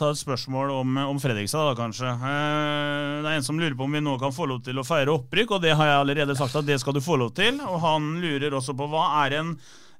ta 0.00 0.08
et 0.10 0.18
spørsmål 0.18 0.72
om, 0.74 0.96
om 1.12 1.18
Fredrikstad, 1.22 1.68
da 1.68 1.74
kanskje. 1.78 2.08
Eh, 2.10 3.20
Det 3.22 3.30
er 3.30 3.36
en 3.38 3.46
som 3.46 3.58
lurer 3.60 3.76
på 3.78 3.86
om 3.86 3.92
vi 3.94 4.00
nå 4.02 4.16
kan 4.18 4.34
få 4.34 4.48
lov 4.50 4.62
til 4.66 4.80
å 4.80 4.86
feire 4.86 5.12
opprykk, 5.14 5.52
og 5.54 5.62
det 5.62 5.76
har 5.78 5.86
jeg 5.92 6.00
allerede 6.02 6.34
sagt 6.38 6.56
at 6.58 6.66
det 6.66 6.80
skal 6.82 6.96
du 6.96 7.02
få 7.04 7.18
lov 7.20 7.30
til. 7.38 7.60
Og 7.62 7.78
han 7.84 8.16
lurer 8.22 8.56
også 8.58 8.74
på 8.78 8.88
hva 8.90 9.04
er 9.26 9.36
en 9.38 9.52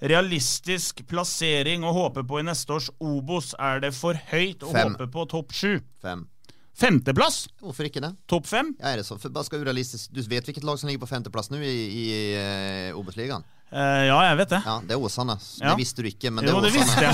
realistisk 0.03 1.05
plassering 1.11 1.83
å 1.87 1.95
håpe 1.95 2.25
på 2.27 2.41
i 2.41 2.47
neste 2.47 2.75
års 2.75 2.91
Obos? 2.99 3.53
Er 3.59 3.79
det 3.87 3.93
for 3.95 4.19
høyt 4.33 4.67
å 4.67 4.73
Fem. 4.75 4.97
håpe 4.97 5.07
på 5.15 5.29
topp 5.31 5.55
sju? 5.55 5.77
Fem. 6.03 6.27
Femteplass? 6.79 7.49
Hvorfor 7.59 7.89
ikke 7.89 8.03
det? 8.05 8.13
Topp 8.31 8.47
fem? 8.47 8.71
Ja, 8.79 8.93
er 8.93 9.01
det 9.01 9.05
så? 9.05 9.19
För 9.19 9.29
bara 9.29 9.45
ska. 9.45 9.59
Du 9.59 10.23
vet 10.23 10.47
hvilket 10.47 10.65
lag 10.65 10.79
som 10.79 10.87
ligger 10.87 11.01
på 11.01 11.07
femteplass 11.11 11.51
nå 11.51 11.57
nu 11.57 11.65
i, 11.67 11.79
i 11.91 12.35
eh, 12.39 12.99
Obos-ligaen? 12.99 13.43
Uh, 13.69 14.07
ja, 14.09 14.17
jeg 14.31 14.37
vet 14.39 14.53
det. 14.55 14.59
Ja, 14.65 14.75
det 14.81 14.95
er 14.95 15.03
Åsane. 15.05 15.35
Ja. 15.61 15.75
Det 15.75 15.83
visste 15.83 16.01
du 16.01 16.07
ikke, 16.09 16.31
men 16.33 16.47
det 16.47 16.55
Jo, 16.55 16.61
er 16.63 16.77
Åsane. 16.79 17.11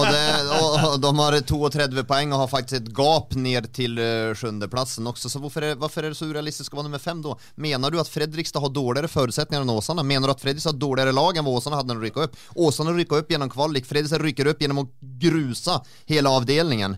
Det, 0.10 0.22
och, 0.60 0.92
och 0.92 1.00
de 1.00 1.18
har 1.18 1.40
32 1.40 2.04
poeng 2.04 2.32
og 2.32 2.38
har 2.38 2.48
faktisk 2.48 2.78
et 2.78 2.88
gap 2.96 3.34
ned 3.34 3.68
til 3.76 3.98
uh, 3.98 4.30
også, 4.30 4.52
platsen. 4.70 5.10
Så 5.16 5.42
hvorfor 5.42 5.66
er, 5.66 5.74
hvorfor 5.74 6.06
er, 6.06 6.14
det 6.14 6.16
så 6.16 6.30
urealistisk 6.30 6.72
å 6.72 6.80
være 6.80 6.88
nummer 6.88 7.02
fem 7.02 7.20
da? 7.20 7.34
Mener 7.60 7.90
du 7.92 8.00
at 8.00 8.08
Fredrikstad 8.08 8.64
har 8.64 8.72
dårligere 8.72 9.12
forutsetninger 9.12 9.66
enn 9.66 9.74
Åsane? 9.74 10.06
Mener 10.06 10.30
du 10.30 10.36
at 10.38 10.40
Fredrikstad 10.40 10.72
har 10.72 10.80
dårligere 10.80 11.12
lag 11.12 11.36
Enn 11.36 11.50
Åsane 11.50 11.76
hadde 11.76 11.92
hade 11.92 11.94
när 11.94 12.00
de 12.00 12.06
rykka 12.06 12.24
opp? 12.24 12.40
Åsane 12.54 12.96
rykka 12.96 13.20
opp 13.20 13.30
gjennom 13.30 13.52
kvalik, 13.52 13.86
Fredrikstad 13.86 14.24
rykker 14.24 14.54
opp 14.54 14.62
gjennom 14.62 14.84
å 14.86 14.88
gruse 15.20 15.80
hele 16.08 16.32
avdelningen. 16.32 16.96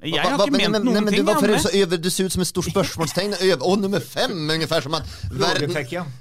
Jeg 0.00 0.20
har 0.22 0.30
ikke 0.38 0.52
men- 0.52 0.60
ment 0.60 0.72
men- 0.72 0.84
noen 0.84 0.94
nej, 0.94 1.02
men 1.02 1.14
ting. 1.14 2.00
det 2.02 2.12
ser 2.12 2.24
ut 2.24 2.32
som 2.32 2.40
et 2.42 2.46
stort 2.46 2.64
spørsmålstegn. 2.70 3.34
över, 3.40 3.66
och 3.66 3.78
nummer 3.78 4.00
fem 4.00 4.50
ungefär 4.50 4.80
som 4.80 4.94
at 4.94 5.02
verden, 5.30 5.74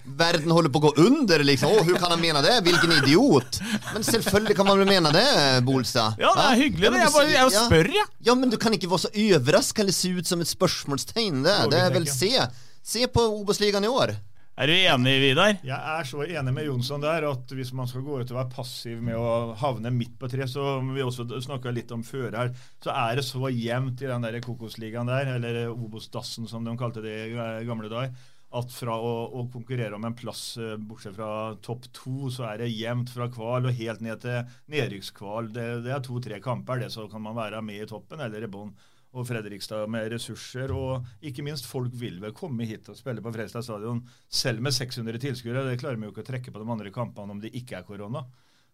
verden, 0.04 0.52
holder 0.52 0.70
på 0.70 0.80
å 0.80 0.82
gå 0.82 0.94
under 0.98 1.44
liksom. 1.44 1.70
Å, 1.70 1.84
hur 1.84 1.96
kan 1.96 2.10
han 2.12 2.20
mena 2.22 2.42
det? 2.42 2.62
Vilken 2.64 2.92
idiot! 2.92 3.60
Men 3.94 4.04
selvfølgelig 4.04 4.56
kan 4.56 4.66
man 4.66 4.80
vel 4.80 4.88
mena 4.88 5.12
det, 5.12 5.62
Bolstad? 5.64 6.16
Ja, 6.18 6.34
det 6.34 6.44
er 6.44 6.56
hyggelig. 6.64 6.92
men 6.92 6.94
det. 6.94 7.00
Jeg 7.00 7.14
bare 7.14 7.30
jeg 7.30 7.52
ja. 7.54 7.66
spør, 7.68 7.94
jeg. 7.94 8.06
Ja, 8.26 8.36
men 8.36 8.50
du 8.50 8.58
kan 8.58 8.74
ikke 8.74 8.90
være 8.90 9.00
så 9.00 9.12
overraska 9.14 9.82
eller 9.82 9.94
se 9.94 10.10
ut 10.10 10.26
som 10.28 10.42
et 10.42 10.48
spørsmålstegn. 10.48 11.44
det. 11.44 11.70
Det 11.70 11.80
er 11.80 11.92
vel 11.94 12.08
se. 12.08 12.48
Se 12.84 13.06
på 13.08 13.22
Obos-ligaen 13.42 13.84
i 13.84 13.88
år. 13.88 14.16
Er 14.58 14.72
du 14.72 14.74
enig, 14.74 15.12
Vidar? 15.22 15.60
Jeg 15.62 15.78
er 15.78 16.08
så 16.10 16.24
enig 16.26 16.52
med 16.56 16.66
Jonsson 16.66 17.04
der 17.04 17.28
at 17.30 17.52
hvis 17.54 17.70
man 17.78 17.86
skal 17.86 18.02
gå 18.02 18.16
ut 18.18 18.32
og 18.34 18.40
være 18.40 18.50
passiv 18.56 19.04
med 19.06 19.14
å 19.14 19.54
havne 19.60 19.92
midt 19.94 20.16
på 20.18 20.26
tre, 20.32 20.48
så 20.50 20.80
vi 20.82 21.04
også 21.06 21.28
snakka 21.46 21.70
litt 21.76 21.94
om 21.94 22.02
før 22.02 22.34
her, 22.40 22.50
så 22.82 22.90
er 22.90 23.20
det 23.20 23.26
så 23.28 23.52
jevnt 23.54 24.02
i 24.02 24.10
den 24.10 24.26
der 24.26 24.40
Kokosligaen 24.42 25.12
der, 25.12 25.30
eller 25.36 25.60
Obos-dassen 25.70 26.50
som 26.50 26.66
de 26.66 26.74
kalte 26.80 27.06
det 27.06 27.14
i 27.36 27.70
gamle 27.70 27.92
dager, 27.94 28.18
at 28.58 28.74
fra 28.74 28.98
å, 28.98 29.14
å 29.38 29.46
konkurrere 29.54 29.94
om 29.94 30.10
en 30.10 30.18
plass 30.18 30.44
eh, 30.58 30.74
bortsett 30.90 31.20
fra 31.20 31.54
topp 31.62 31.86
to, 31.94 32.32
så 32.34 32.50
er 32.50 32.64
det 32.64 32.74
jevnt 32.74 33.14
fra 33.14 33.30
kval 33.30 33.70
og 33.70 33.78
helt 33.78 34.02
ned 34.02 34.26
til 34.26 34.58
nedrykkskval. 34.74 35.54
Det, 35.54 35.68
det 35.86 35.94
er 35.94 36.02
to-tre 36.02 36.42
kamper, 36.42 36.82
det, 36.82 36.90
så 36.96 37.06
kan 37.12 37.22
man 37.28 37.38
være 37.38 37.62
med 37.62 37.84
i 37.84 37.90
toppen 37.94 38.26
eller 38.26 38.42
i 38.42 38.50
bånn 38.50 38.74
og 39.18 39.28
Fredrikstad 39.28 39.90
med 39.92 40.12
ressurser. 40.14 40.74
Og 40.76 41.08
ikke 41.26 41.46
minst, 41.46 41.68
folk 41.70 41.94
vil 41.98 42.20
vel 42.24 42.36
komme 42.38 42.68
hit 42.70 42.90
og 42.92 43.00
spille 43.00 43.24
på 43.24 43.34
Fredrikstad 43.34 43.66
stadion 43.66 44.04
selv 44.30 44.64
med 44.64 44.76
600 44.76 45.22
tilskuere. 45.24 45.66
Det 45.68 45.80
klarer 45.82 46.00
vi 46.00 46.08
jo 46.08 46.14
ikke 46.14 46.26
å 46.26 46.30
trekke 46.32 46.54
på 46.54 46.62
de 46.62 46.70
andre 46.78 46.94
kampene 46.94 47.36
om 47.36 47.42
det 47.44 47.54
ikke 47.58 47.80
er 47.80 47.88
korona. 47.88 48.26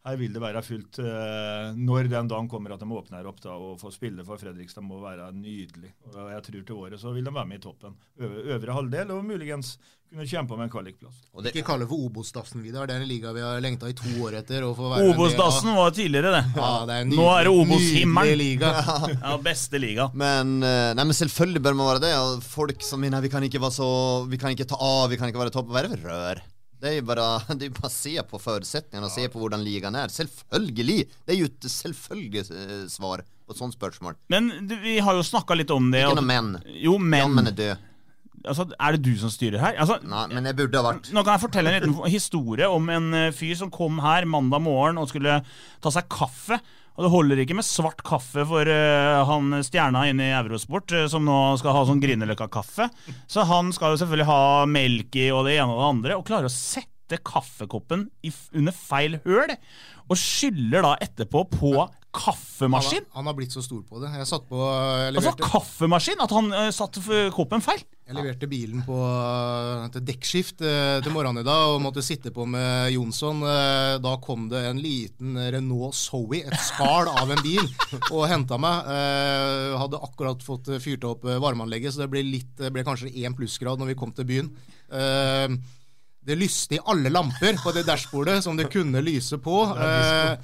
Her 0.04 0.18
vil 0.20 0.34
det 0.36 0.42
være 0.44 0.60
fullt 0.68 0.98
eh, 1.00 1.70
når 1.80 2.10
den 2.12 2.28
dagen 2.28 2.50
kommer 2.52 2.74
at 2.76 2.82
de 2.84 2.88
åpner 2.92 3.28
opp 3.30 3.38
da, 3.40 3.54
og 3.56 3.78
får 3.80 3.94
spille 3.96 4.26
for 4.28 4.36
Fredrikstad 4.42 4.84
må 4.84 4.98
være 5.00 5.30
nydelig. 5.32 5.94
Og 6.12 6.28
jeg 6.34 6.44
tror 6.44 6.64
til 6.68 6.76
året 6.76 7.00
så 7.00 7.14
vil 7.16 7.24
de 7.24 7.32
være 7.32 7.48
med 7.48 7.62
i 7.62 7.64
toppen. 7.64 7.96
Øvre, 8.20 8.42
øvre 8.58 8.76
halvdel, 8.82 9.14
og 9.16 9.24
muligens 9.24 9.78
kunne 10.12 10.28
kjempe 10.28 10.54
om 10.54 10.62
en 10.62 10.70
kvalikplass. 10.70 11.22
Og 11.32 11.42
det, 11.46 11.54
Ikke 11.56 11.64
kalle 11.72 11.86
det 11.86 11.90
for 11.94 12.04
Obos-dassen, 12.10 12.60
Vidar. 12.62 12.86
Det 12.92 12.98
er 12.98 13.02
en 13.02 13.08
liga 13.10 13.32
vi 13.34 13.42
har 13.48 13.64
lengta 13.64 13.88
i 13.90 13.96
to 13.98 14.12
år 14.28 14.36
etter. 14.44 14.68
å 14.68 14.74
få 14.76 14.92
av. 14.92 15.08
Obos-dassen 15.08 15.72
var 15.80 15.96
tidligere, 15.96 16.36
det. 16.36 16.44
Ja, 16.60 16.74
det 16.86 16.98
er 17.00 17.08
en 17.08 17.16
Nå 17.16 17.30
er 17.32 17.48
det 17.48 17.54
nydelig- 17.56 17.64
Obos-himmelen. 17.64 18.68
Ja. 18.68 19.08
Ja, 19.24 19.38
beste 19.42 19.80
liga. 19.80 20.10
Men, 20.14 20.58
eh, 20.62 20.92
nei, 21.00 21.08
men 21.08 21.16
selvfølgelig 21.16 21.64
bør 21.64 21.80
man 21.80 21.94
være 21.94 22.04
det. 22.04 22.14
Folk 22.44 22.84
som 22.84 23.00
mener 23.02 23.24
vi 23.24 23.32
kan 23.32 23.44
ikke 23.48 23.64
være 23.64 23.78
så 23.80 23.88
Vi 24.30 24.38
kan 24.38 24.52
ikke 24.52 24.68
ta 24.68 24.76
av, 24.76 25.08
vi 25.10 25.18
kan 25.18 25.32
ikke 25.32 25.40
være 25.48 25.56
topp. 25.56 25.72
Hva 25.72 25.80
er 25.80 25.88
det 25.88 25.96
for 26.04 26.12
rør? 26.12 26.44
Det 26.84 26.92
er 26.92 26.98
jo 27.00 27.06
bare, 27.08 27.28
det 27.60 27.70
er 27.70 27.78
bare 27.78 27.88
å 27.88 27.94
se 27.94 28.18
på 28.28 28.42
forutsetningene 28.44 29.08
og 29.08 29.14
se 29.14 29.30
på 29.32 29.40
hvordan 29.40 29.64
ligaen 29.64 29.96
er. 29.96 30.12
Selvfølgelig! 30.12 31.00
Det 31.24 31.36
er 31.36 31.40
jo 31.40 31.48
et 31.48 31.72
selvfølgelig 31.72 32.44
eh, 32.44 32.84
svar 32.92 33.24
på 33.24 33.56
et 33.56 33.62
sånt 33.62 33.76
spørsmål. 33.76 34.20
Men 34.34 34.52
du, 34.68 34.76
vi 34.84 34.98
har 35.04 35.16
jo 35.16 35.24
snakka 35.26 35.56
litt 35.56 35.72
om 35.74 35.90
det. 35.94 36.04
Ikke 36.04 36.20
noe 36.20 36.28
men. 36.28 36.54
Jo, 36.76 36.98
men, 37.00 37.24
Jammen 37.24 37.52
er 37.54 37.58
død. 37.58 37.88
altså, 38.52 38.68
Er 38.76 38.98
det 38.98 39.04
du 39.08 39.14
som 39.22 39.32
styrer 39.32 39.64
her? 39.64 39.80
Altså, 39.80 40.02
Nei, 40.04 40.26
men 40.34 40.52
jeg 40.52 40.60
burde 40.60 40.80
ha 40.80 40.90
vært 40.90 41.12
Nå 41.16 41.24
kan 41.24 41.38
jeg 41.38 41.46
fortelle 41.46 41.72
en 41.72 41.80
liten 41.80 42.12
historie 42.12 42.68
om 42.68 42.92
en 42.92 43.10
eh, 43.20 43.34
fyr 43.36 43.56
som 43.64 43.72
kom 43.72 44.04
her 44.04 44.28
mandag 44.28 44.64
morgen 44.68 45.00
og 45.00 45.08
skulle 45.12 45.40
ta 45.84 45.94
seg 45.94 46.12
kaffe. 46.12 46.60
Og 46.94 47.06
det 47.06 47.12
holder 47.14 47.42
ikke 47.42 47.58
med 47.58 47.66
svart 47.66 48.04
kaffe 48.06 48.44
for 48.46 48.70
uh, 48.70 49.24
han 49.26 49.58
stjerna 49.66 50.06
inne 50.12 50.28
i 50.30 50.36
Eurosport, 50.38 50.94
uh, 50.94 51.08
som 51.10 51.26
nå 51.26 51.38
skal 51.62 51.74
ha 51.78 51.86
sånn 51.90 52.02
Grünerløkka-kaffe. 52.04 52.90
Så 53.26 53.46
han 53.50 53.72
skal 53.74 53.94
jo 53.94 54.02
selvfølgelig 54.04 54.30
ha 54.30 54.44
melk 54.70 55.18
i 55.18 55.30
og 55.34 55.48
det 55.48 55.58
ene 55.58 55.74
og 55.74 55.82
det 55.82 55.90
andre, 55.90 56.20
og 56.20 56.28
klarer 56.30 56.52
å 56.52 56.54
sette 56.54 57.22
kaffekoppen 57.26 58.08
i, 58.26 58.32
under 58.54 58.76
feil 58.78 59.18
høl, 59.26 59.56
og 60.06 60.20
skyller 60.20 60.86
da 60.86 60.94
etterpå 61.02 61.46
på 61.56 61.74
Han, 62.14 62.22
kaffemaskin. 62.36 63.06
har- 63.10 63.16
han 63.18 63.26
har 63.26 63.34
blitt 63.34 63.52
så 63.56 63.62
stor 63.66 63.82
på 63.90 63.98
det. 64.02 64.12
Jeg 64.14 64.28
satt 64.30 64.44
på 64.48 64.58
Jeg 64.62 65.16
Altså 65.18 65.32
kaffemaskin! 65.42 66.20
At 66.22 66.30
han 66.36 66.52
uh, 66.54 66.70
satte 66.70 67.02
f- 67.02 67.32
koppen 67.34 67.62
feil. 67.66 67.82
jeg 68.06 68.16
leverte 68.16 68.48
bilen 68.52 68.84
på 68.86 68.98
til 69.96 70.04
dekkskift 70.06 70.62
uh, 70.62 71.02
til 71.02 71.12
morgenen 71.16 71.42
i 71.42 71.48
dag 71.48 71.72
og 71.74 71.82
måtte 71.82 72.04
sitte 72.06 72.30
på 72.36 72.46
med 72.46 72.92
Jonsson. 72.94 73.42
Uh, 73.42 73.98
Da 74.04 74.14
kom 74.22 74.46
det 74.52 74.62
en 74.70 74.78
liten 74.84 75.34
Renault 75.38 75.96
Zoe, 75.98 76.44
et 76.46 76.54
skall 76.62 77.10
av 77.10 77.32
en 77.34 77.42
bil, 77.42 77.66
og 78.12 78.28
henta 78.30 78.60
meg. 78.62 78.86
Eh, 78.94 79.74
Hadde 79.82 80.00
akkurat 80.06 80.44
fått 80.46 80.70
fyrt 80.84 81.04
opp 81.10 81.26
eh, 81.26 81.40
varmeanlegget, 81.42 81.94
så 81.96 82.04
det 82.06 82.12
ble, 82.14 82.22
litt, 82.24 82.62
ble 82.74 82.84
kanskje 82.86 83.10
én 83.26 83.34
plussgrad 83.36 83.80
når 83.82 83.90
vi 83.94 83.96
kom 84.00 84.12
til 84.14 84.26
byen. 84.30 84.52
Eh, 84.94 85.56
Det 86.24 86.38
lyste 86.40 86.78
i 86.78 86.84
alle 86.88 87.10
lamper 87.12 87.58
på 87.60 87.74
det 87.76 87.84
dashbordet 87.90 88.38
som 88.46 88.56
det 88.56 88.70
kunne 88.72 89.02
lyse 89.04 89.36
på. 89.44 89.58
Eh, 89.76 90.38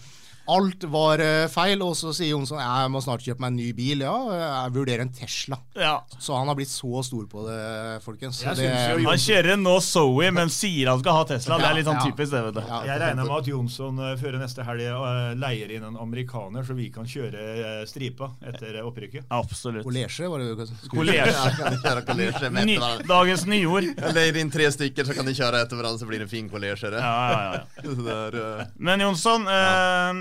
Alt 0.49 0.83
var 0.91 1.23
eh, 1.23 1.45
feil, 1.51 1.81
og 1.85 1.95
så 1.97 2.11
sier 2.15 2.33
Jonsson 2.33 2.59
jeg 2.59 2.91
må 2.91 3.01
snart 3.03 3.23
kjøpe 3.23 3.43
meg 3.43 3.53
en 3.53 3.59
ny 3.61 3.69
bil. 3.77 4.03
Ja, 4.03 4.17
jeg 4.35 4.73
vurderer 4.75 5.05
en 5.05 5.13
Tesla. 5.15 5.59
Ja. 5.79 5.95
Så 6.19 6.35
han 6.35 6.51
har 6.51 6.57
blitt 6.59 6.71
så 6.73 7.03
stor 7.07 7.23
på 7.31 7.45
det, 7.47 7.61
folkens. 8.03 8.41
Jeg 8.43 8.59
det, 8.59 8.67
jo 8.99 9.07
Han 9.07 9.23
kjører 9.23 9.59
nå 9.61 9.77
Zoe, 9.85 10.29
men 10.35 10.51
sier 10.53 10.91
han 10.91 10.99
skal 11.01 11.19
ha 11.21 11.23
Tesla. 11.31 11.61
Det 11.61 11.69
er 11.69 11.79
litt 11.79 11.89
sånn 11.89 12.03
typisk, 12.03 12.35
det, 12.35 12.43
vet 12.49 12.59
du. 12.59 12.61
Jeg 12.89 13.01
regner 13.05 13.23
med 13.23 13.35
at 13.37 13.51
Jonsson 13.53 14.03
eh, 14.03 14.13
før 14.19 14.39
neste 14.43 14.67
helg 14.67 14.89
eh, 14.89 15.21
leier 15.39 15.75
inn 15.77 15.87
en 15.87 15.99
amerikaner, 16.03 16.67
så 16.67 16.75
vi 16.75 16.89
kan 16.93 17.07
kjøre 17.07 17.87
stripa 17.87 18.33
etter 18.43 18.81
opprykket. 18.83 19.29
Absolutt. 19.31 19.87
Kolesje, 19.87 20.27
var 20.27 20.43
det 20.43 20.51
du 20.51 20.91
Kolesje. 20.91 22.51
Ny, 22.59 22.75
dagens 23.07 23.45
nyord. 23.47 23.87
Leier 24.15 24.35
inn 24.41 24.49
in 24.49 24.53
tre 24.53 24.71
stykker, 24.71 25.05
så 25.05 25.13
kan 25.13 25.27
de 25.27 25.35
kjøre 25.37 25.61
etter 25.63 25.77
hverandre, 25.77 26.01
så 26.01 26.07
blir 26.09 26.21
det 26.21 26.27
en 26.27 26.31
fin 26.31 26.49
kolesje. 26.49 26.89
Ja, 26.95 26.99
ja, 26.99 27.53
ja. 27.53 27.61
Så 27.89 28.01
där, 28.01 28.67
Men 28.77 28.99
Jonsson, 28.99 29.47
eh, 29.47 30.13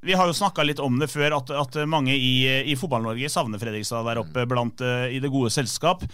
vi 0.00 0.14
har 0.14 0.30
jo 0.30 0.36
snakka 0.36 0.64
litt 0.64 0.80
om 0.80 0.98
det 1.00 1.10
før, 1.10 1.36
at, 1.40 1.50
at 1.50 1.78
mange 1.90 2.14
i, 2.14 2.32
i 2.70 2.76
Fotball-Norge 2.78 3.30
savner 3.32 3.60
Fredrikstad 3.60 4.06
der 4.06 4.22
oppe 4.22 4.46
blant 4.48 4.82
eh, 4.84 5.08
i 5.16 5.22
det 5.22 5.30
gode 5.32 5.50
selskap. 5.52 6.04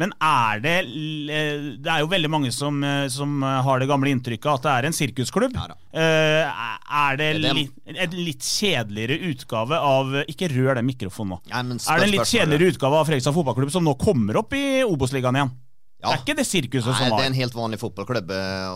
Men 0.00 0.14
er 0.24 0.62
det 0.64 0.76
eh, 0.88 1.64
Det 1.84 1.90
er 1.92 2.00
jo 2.00 2.08
veldig 2.08 2.30
mange 2.32 2.52
som, 2.54 2.78
eh, 2.86 3.10
som 3.12 3.42
har 3.44 3.82
det 3.82 3.90
gamle 3.90 4.08
inntrykket 4.14 4.48
at 4.54 4.64
det 4.64 4.72
er 4.72 4.88
en 4.88 4.96
sirkusklubb. 4.96 5.58
Ja. 5.58 5.74
Er 5.92 7.18
det 7.20 7.28
Det 7.42 7.50
er 7.50 7.58
litt, 7.58 7.74
en 7.92 8.16
litt 8.16 8.46
kjedeligere 8.46 9.18
utgave 9.32 9.76
av 9.76 10.16
Ikke 10.22 10.48
rør 10.54 10.78
den 10.78 10.88
mikrofonen 10.88 11.36
nå. 11.36 11.42
Men 11.50 11.76
Er 11.82 12.00
det 12.00 12.08
en 12.08 12.14
litt 12.14 12.30
kjedeligere 12.30 12.76
utgave 12.76 13.02
av 13.02 13.10
Fredrikstad 13.10 13.36
fotballklubb 13.36 13.74
som 13.74 13.84
nå 13.84 13.98
kommer 14.00 14.40
opp 14.40 14.56
i 14.56 14.80
Obos-ligaen 14.86 15.42
igjen? 15.42 15.52
Ja. 16.02 16.10
Det 16.10 16.14
er 16.16 16.22
ikke 16.24 16.34
det 16.40 16.44
sirkuset 16.48 16.90
Nei, 16.90 16.96
som 16.98 17.12
det 17.14 17.22
er 17.22 17.28
en 17.30 17.36
helt 17.38 17.54
vanlig 17.54 17.78
fotballklubb, 17.78 18.32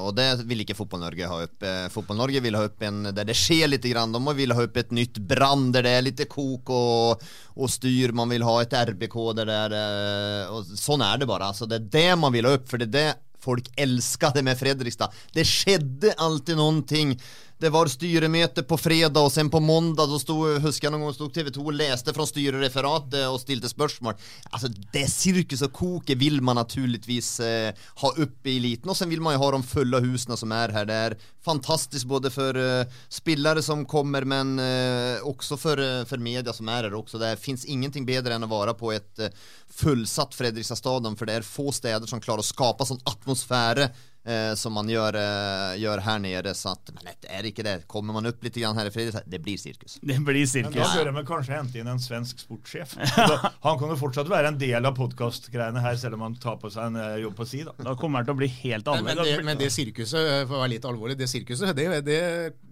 og 0.06 0.12
det 0.14 0.26
vil 0.47 0.62
ikke 0.62 0.76
Fotball-Norge 0.78 1.26
ha 1.26 1.38
opp. 1.42 1.64
Eh, 1.66 1.87
Fotboll-Norge 1.90 2.42
vil 2.45 2.54
ha 2.54 2.61
opp 2.68 2.85
en 2.87 3.09
der 3.11 3.26
det 3.26 3.35
skjer 3.35 3.66
litt, 3.73 3.88
grann. 3.90 4.14
De 4.14 4.35
vil 4.38 4.54
ha 4.54 4.62
opp 4.62 4.78
et 4.78 4.95
nytt 4.95 5.18
brand 5.18 5.73
der 5.75 5.88
det 5.88 5.95
er 5.99 6.06
litt 6.06 6.23
kok 6.30 6.71
og, 6.71 7.25
og, 7.56 7.66
styr. 7.73 8.14
Man 8.14 8.30
vil 8.30 8.47
ha 8.47 8.61
et 8.62 8.76
RBK 8.92 9.16
der 9.40 9.50
det 9.50 9.59
er 9.64 9.75
eh, 9.80 10.54
och 10.54 10.71
sån 10.78 11.02
det 11.18 11.26
bare. 11.26 11.50
Altså, 11.50 11.66
det 11.66 11.80
er 11.80 11.90
det 11.99 12.18
man 12.18 12.33
vil 12.33 12.47
ha 12.47 12.54
opp, 12.61 12.68
for 12.71 12.78
det 12.78 12.87
er 12.92 12.95
det 12.95 13.42
folk 13.42 13.68
älskade 13.76 14.42
med 14.42 14.59
Fredrikstad. 14.59 15.11
Det 15.33 15.45
skjedde 15.45 16.14
alltid 16.16 16.56
någonting. 16.56 17.21
Det 17.56 17.70
var 17.72 17.88
styremøte 17.88 18.66
på 18.68 18.76
fredag 18.76 19.16
og 19.25 19.30
sen 19.32 19.48
på 19.48 19.62
måndag 19.64 20.10
husker 20.12 20.60
stod, 20.60 20.90
noen 20.92 21.06
gång 21.06 21.14
stod 21.16 21.32
TV2 21.32 21.62
og 21.62 21.76
läste 21.78 22.12
fra 22.12 22.26
styrereferatet 22.28 23.22
og 23.30 23.38
stilte 23.40 23.70
spørsmål. 23.70 24.12
Altså, 24.50 24.68
det 24.92 25.06
cirkus 25.08 25.62
og 25.64 25.72
koket 25.72 26.20
vil 26.20 26.42
man 26.44 26.58
naturligvis 26.60 27.30
eh, 27.40 27.86
ha 28.02 28.10
opp 28.12 28.50
i 28.50 28.58
eliten 28.58 28.92
og 28.92 28.98
sen 28.98 29.08
vil 29.08 29.22
man 29.25 29.38
jo 29.38 29.40
ha 29.40 29.48
de 29.54 29.60
fulle 29.70 30.02
husene 30.04 30.36
som 30.36 30.52
er 30.52 30.75
her. 30.76 30.84
Det 30.90 30.98
er 31.06 31.16
fantastisk 31.46 32.10
både 32.10 32.28
for 32.34 32.60
eh, 32.60 32.98
spillere 33.08 33.64
som 33.64 33.86
kommer 33.88 34.28
men 34.28 34.58
eh, 34.60 35.25
også 35.25 35.56
for, 35.56 35.80
for, 36.10 36.20
media 36.20 36.52
som 36.52 36.68
er 36.68 36.90
her 36.90 36.98
også. 36.98 37.22
Det 37.22 37.38
fins 37.40 37.64
ingenting 37.64 38.04
bedre 38.04 38.36
enn 38.36 38.44
å 38.44 38.50
være 38.52 38.76
på 38.76 38.92
et 38.92 39.25
eh, 39.25 39.32
fullsatt 39.80 40.36
Fredrikstadstadion 40.36 41.16
for 41.16 41.25
det 41.25 41.40
er 41.40 41.48
få 41.48 41.70
steder 41.72 42.04
som 42.04 42.20
klarer 42.20 42.44
å 42.44 42.50
skapa 42.50 42.84
sånn 42.84 43.00
atmosfär 43.08 43.86
eh, 44.26 44.54
som 44.54 44.75
man 44.75 44.89
gjør, 44.91 45.17
eh, 45.21 45.76
gjør, 45.80 46.02
her 46.06 46.19
nede. 46.23 46.54
Så 46.54 46.73
at, 46.75 46.91
men 46.95 47.06
det 47.23 47.30
er 47.30 47.49
ikke 47.49 47.65
det. 47.67 47.76
Kommer 47.91 48.17
man 48.17 48.26
opp 48.28 48.43
litt 48.45 48.58
grann 48.58 48.76
här 48.76 48.91
i 48.91 48.93
Fredrikstad, 48.95 49.26
det 49.26 49.39
blir 49.45 49.58
sirkus. 49.58 49.99
Det 50.02 50.19
blir 50.19 50.47
Men 50.62 50.73
da 50.73 50.89
bør 50.95 51.12
de 51.12 51.25
kanskje 51.26 51.54
hente 51.54 51.78
inn 51.80 51.91
en 51.91 52.02
svensk 52.02 52.43
sportssjef. 52.45 52.97
Han 53.67 53.78
kan 53.78 53.93
jo 53.93 53.99
fortsatt 54.00 54.30
være 54.30 54.52
en 54.52 54.58
del 54.58 54.86
av 54.86 54.97
podkastgreiene 54.99 55.82
her, 55.84 55.97
selv 56.00 56.19
om 56.19 56.26
han 56.26 56.36
tar 56.43 56.58
på 56.62 56.71
seg 56.73 56.91
en 56.91 57.00
eh, 57.02 57.21
jobb 57.25 57.36
på 57.39 57.47
si. 57.49 57.62
da. 57.67 57.75
Da 57.86 57.95
kommer 57.99 58.21
han 58.21 58.28
til 58.28 58.36
å 58.36 58.41
bli 58.43 58.50
helt 58.50 58.86
Men, 58.86 59.04
men, 59.04 59.19
annerledes. 59.19 59.47
men 59.47 59.60
det 59.60 59.71
sirkuset, 59.75 60.47
for 60.49 60.58
å 60.58 60.65
være 60.65 60.75
litt 60.76 60.89
alvorlig, 60.89 61.19
det 61.19 61.30
sirkuset, 61.30 61.73
det, 61.76 62.02
det, 62.06 62.21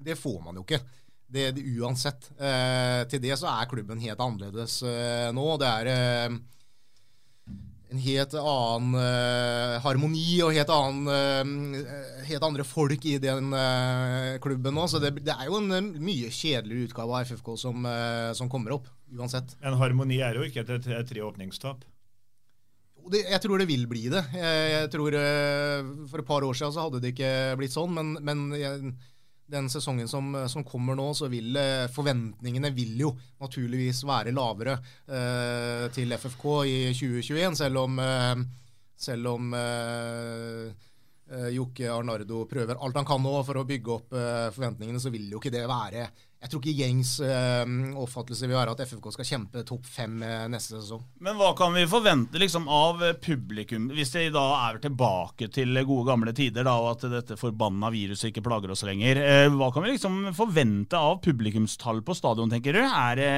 det 0.05 0.19
får 0.19 0.40
man 0.45 0.61
jo 0.61 0.67
ikke. 0.67 0.83
Det, 1.35 1.51
det 1.57 1.64
Uansett. 1.81 2.29
Eh, 2.38 3.03
til 3.11 3.23
det 3.25 3.38
så 3.40 3.49
er 3.51 3.71
klubben 3.71 4.03
helt 4.03 4.21
annerledes 4.23 4.83
eh, 4.87 5.31
nå. 5.35 5.47
Det 5.61 5.71
er 5.71 5.90
eh, 5.95 6.37
en 7.95 8.03
helt 8.03 8.35
annen 8.39 8.97
uh, 8.99 9.79
harmoni 9.85 10.41
og 10.45 10.55
helt, 10.57 10.71
annen, 10.75 11.79
uh, 11.85 12.27
helt 12.27 12.47
andre 12.47 12.67
folk 12.67 13.07
i 13.07 13.17
den 13.23 13.55
uh, 13.55 14.35
klubben 14.43 14.75
nå. 14.75 14.87
Så 14.91 15.01
det, 15.03 15.15
det 15.25 15.35
er 15.35 15.49
jo 15.49 15.61
en 15.61 15.93
mye 16.03 16.31
kjedeligere 16.35 16.91
utgave 16.91 17.15
av 17.15 17.31
FFK 17.31 17.55
som, 17.61 17.89
som 18.35 18.51
kommer 18.53 18.77
opp, 18.79 18.91
uansett. 19.15 19.57
En 19.65 19.79
harmoni 19.81 20.21
er 20.25 20.39
jo 20.39 20.47
ikke 20.47 20.67
et, 20.67 20.95
tre 21.09 21.25
åpningstap. 21.25 21.85
Det, 23.13 23.21
jeg 23.29 23.41
tror 23.45 23.61
det 23.61 23.69
vil 23.69 23.85
bli 23.89 24.07
det. 24.09 24.23
Jeg, 24.33 24.69
jeg 24.73 24.93
tror 24.95 25.15
For 26.09 26.23
et 26.23 26.29
par 26.29 26.47
år 26.47 26.57
siden 26.57 26.73
så 26.73 26.87
hadde 26.87 27.03
det 27.05 27.13
ikke 27.13 27.33
blitt 27.61 27.75
sånn, 27.75 27.93
men, 27.93 28.15
men 28.25 28.47
jeg, 28.57 28.95
den 29.47 29.69
sesongen 29.71 30.09
som, 30.09 30.33
som 30.49 30.65
kommer 30.65 30.97
nå, 30.97 31.11
så 31.15 31.29
vil 31.33 31.57
eh, 31.61 31.87
forventningene 31.93 32.71
vil 32.75 32.97
jo 33.05 33.13
naturligvis 33.43 34.05
være 34.09 34.33
lavere 34.35 34.79
eh, 35.05 35.87
til 35.95 36.17
FFK 36.17 36.47
i 36.71 36.79
2021, 36.97 37.59
selv 37.61 37.83
om, 37.85 37.99
eh, 38.01 38.45
selv 38.97 39.35
om 39.35 39.55
eh, 39.59 40.71
eh, 40.71 40.93
Jokke 41.55 41.89
Arnardo 41.89 42.43
prøver 42.51 42.77
alt 42.77 42.97
han 43.01 43.07
kan 43.09 43.23
nå 43.25 43.39
for 43.47 43.57
å 43.57 43.65
bygge 43.65 43.93
opp 43.95 44.13
eh, 44.13 44.51
forventningene, 44.53 45.01
så 45.01 45.09
vil 45.11 45.31
jo 45.33 45.39
ikke 45.41 45.53
det 45.55 45.63
være 45.71 46.03
Jeg 46.05 46.51
tror 46.53 46.61
ikke 46.61 46.75
gjengs 46.83 47.13
eh, 47.25 47.63
oppfattelse 47.97 48.45
vil 48.45 48.59
være 48.59 48.75
at 48.75 48.83
FFK 48.85 49.09
skal 49.15 49.29
kjempe 49.31 49.63
topp 49.65 49.89
fem 49.89 50.19
eh, 50.21 50.43
neste 50.53 50.77
sesong. 50.77 51.01
Men 51.25 51.39
hva 51.41 51.55
kan 51.57 51.73
vi 51.73 51.87
forvente 51.89 52.37
liksom 52.43 52.69
av 52.69 53.01
publikum, 53.25 53.87
hvis 53.97 54.13
de 54.13 54.27
da 54.35 54.45
er 54.67 54.83
tilbake 54.85 55.49
til 55.55 55.73
gode 55.89 56.11
gamle 56.11 56.35
tider, 56.37 56.69
da, 56.69 56.77
og 56.77 56.91
at 56.93 57.07
dette 57.15 57.39
forbanna 57.41 57.89
viruset 57.95 58.29
ikke 58.29 58.45
plager 58.45 58.75
oss 58.77 58.85
lenger? 58.85 59.23
Eh, 59.25 59.49
Hva 59.57 59.71
kan 59.73 59.87
vi 59.87 59.95
liksom 59.95 60.21
forvente 60.37 61.01
av 61.01 61.23
publikumstall 61.25 62.05
på 62.05 62.19
stadion, 62.21 62.53
tenker 62.53 62.77
du? 62.77 62.83
Er 62.85 63.23
det 63.23 63.33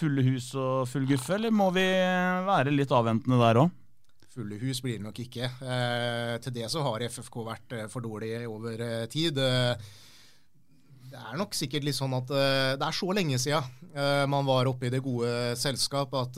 fulle 0.00 0.24
hus 0.32 0.54
og 0.56 0.88
full 0.88 1.04
guffe, 1.10 1.36
eller 1.36 1.52
må 1.52 1.68
vi 1.76 1.84
være 2.48 2.72
litt 2.72 2.96
avventende 2.96 3.40
der 3.44 3.64
òg? 3.66 3.76
Fulle 4.40 4.56
hus 4.62 4.80
blir 4.80 4.96
det 4.96 5.04
nok 5.04 5.18
ikke. 5.20 5.50
Eh, 5.60 6.36
til 6.40 6.54
det 6.56 6.70
så 6.72 6.80
har 6.86 7.02
FFK 7.04 7.42
vært 7.44 7.74
eh, 7.76 7.88
for 7.92 8.00
dårlig 8.04 8.38
over 8.48 8.80
eh, 8.80 9.08
tid. 9.12 9.36
Det 11.10 11.18
er 11.18 11.36
nok 11.36 11.52
sikkert 11.58 11.84
litt 11.84 11.98
sånn 11.98 12.14
at 12.16 12.30
det 12.30 12.86
er 12.86 12.94
så 12.94 13.10
lenge 13.10 13.34
siden 13.42 14.28
man 14.30 14.46
var 14.46 14.68
oppe 14.70 14.86
i 14.86 14.92
det 14.94 15.00
gode 15.02 15.56
selskap 15.58 16.12
at 16.14 16.36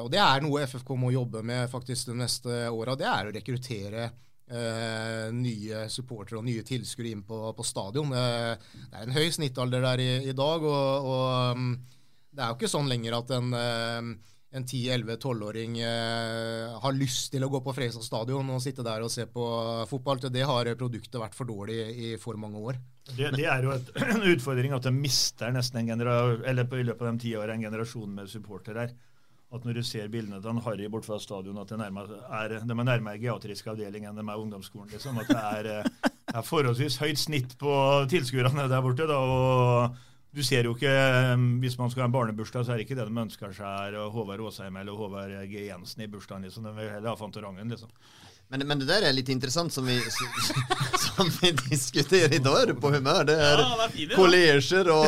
Og 0.00 0.08
det 0.08 0.22
er 0.22 0.40
noe 0.40 0.62
FFK 0.64 0.94
må 0.96 1.10
jobbe 1.12 1.42
med 1.44 1.68
faktisk 1.68 2.08
de 2.08 2.16
neste 2.16 2.62
åra. 2.72 2.96
Det 2.96 3.04
er 3.10 3.28
å 3.28 3.34
rekruttere 3.36 4.08
Uh, 4.48 5.28
nye 5.36 5.82
supportere 5.92 6.38
og 6.38 6.46
nye 6.46 6.62
tilskuere 6.64 7.10
inn 7.12 7.20
på, 7.28 7.36
på 7.52 7.64
stadion. 7.68 8.14
Uh, 8.16 8.56
det 8.56 8.96
er 8.96 9.02
en 9.04 9.12
høy 9.12 9.26
snittalder 9.28 9.82
der 9.84 10.00
i, 10.00 10.06
i 10.30 10.32
dag, 10.32 10.64
og, 10.64 11.08
og 11.10 11.58
um, 11.58 11.66
det 12.38 12.44
er 12.44 12.52
jo 12.52 12.58
ikke 12.60 12.70
sånn 12.70 12.90
lenger 12.90 13.16
at 13.18 13.30
en 13.34 13.54
eh, 13.58 14.08
en 14.50 14.64
10-11-12-åring 14.64 15.78
eh, 15.84 16.76
har 16.80 16.94
lyst 16.96 17.32
til 17.34 17.44
å 17.44 17.50
gå 17.52 17.60
på 17.64 17.74
Fredrikstad 17.76 18.06
stadion 18.06 18.54
og 18.54 18.62
sitte 18.64 18.84
der 18.86 19.04
og 19.04 19.12
se 19.12 19.26
på 19.28 19.44
fotball. 19.90 20.22
Det 20.32 20.46
har 20.48 20.70
produktet 20.80 21.20
vært 21.20 21.36
for 21.36 21.48
dårlig 21.48 21.76
i 21.92 22.14
for 22.20 22.40
mange 22.40 22.62
år. 22.70 22.78
Det, 23.10 23.28
det 23.36 23.44
er 23.44 23.66
jo 23.66 23.74
et, 23.76 23.92
en 24.14 24.24
utfordring 24.32 24.72
at 24.76 24.88
de 24.88 24.94
mister 24.94 25.52
nesten 25.52 25.82
en 25.82 25.92
genera 25.92 26.16
eller 26.48 26.68
på, 26.68 26.80
i 26.80 26.88
løpet 26.88 27.04
av 27.04 27.12
de 27.12 27.26
ti 27.26 27.36
årene 27.36 27.60
en 27.60 27.68
generasjon 27.68 28.16
med 28.20 28.32
supportere 28.32 28.86
her. 28.86 28.96
At 29.48 29.64
når 29.64 29.78
du 29.78 29.84
ser 29.86 30.10
bildene 30.12 30.42
til 30.44 30.58
Harry 30.66 30.88
bort 30.92 31.06
fra 31.08 31.16
stadion, 31.20 31.56
at 31.60 31.70
nærmere 31.72 32.18
er, 32.36 32.58
de 32.60 32.74
er 32.74 32.84
nærmere 32.84 33.20
geatrisk 33.20 33.70
avdeling 33.72 34.04
enn 34.04 34.16
de 34.16 34.24
er 34.24 34.42
ungdomsskolen. 34.42 34.90
liksom, 34.92 35.20
At 35.22 35.30
det 35.30 35.38
er, 35.40 35.70
eh, 35.78 36.10
er 36.34 36.44
forholdsvis 36.44 36.98
høyt 37.00 37.20
snitt 37.20 37.56
på 37.60 37.72
tilskuerne 38.12 38.68
der 38.68 38.84
borte. 38.84 39.08
da, 39.08 39.16
og 39.16 39.96
du 40.34 40.42
ser 40.44 40.64
jo 40.68 40.74
ikke, 40.76 40.90
eh, 40.92 41.36
Hvis 41.62 41.78
man 41.78 41.90
skal 41.90 42.02
ha 42.04 42.06
en 42.10 42.12
barnebursdag, 42.12 42.64
så 42.66 42.72
er 42.74 42.80
det 42.80 42.86
ikke 42.86 42.98
det 42.98 43.08
de 43.08 43.20
ønsker 43.24 43.52
seg 43.56 43.94
er 43.96 44.10
Håvard 44.12 44.40
Åsheim 44.44 44.76
eller 44.76 44.92
Håvard 44.92 45.32
G. 45.48 45.66
Jensen 45.70 46.02
i 46.04 46.08
bursdagen. 46.08 46.44
liksom, 46.44 46.64
De 46.68 46.74
vil 46.76 46.90
heller 46.90 47.08
ha 47.08 47.16
Fantorangen. 47.16 47.68
liksom. 47.68 47.88
Men, 48.50 48.62
men 48.66 48.78
det 48.80 48.86
der 48.88 49.04
er 49.04 49.12
litt 49.12 49.28
interessant, 49.28 49.72
som 49.72 49.84
vi, 49.84 49.98
som 51.06 51.28
vi 51.40 51.50
diskuterer 51.68 52.32
i 52.32 52.38
dag. 52.40 52.70
på 52.80 52.92
humør. 52.94 53.24
Det 53.28 53.36
er 53.36 53.58
Ja, 53.60 53.88
det 53.94 54.14
kolleger 54.16 54.88
och 54.88 55.04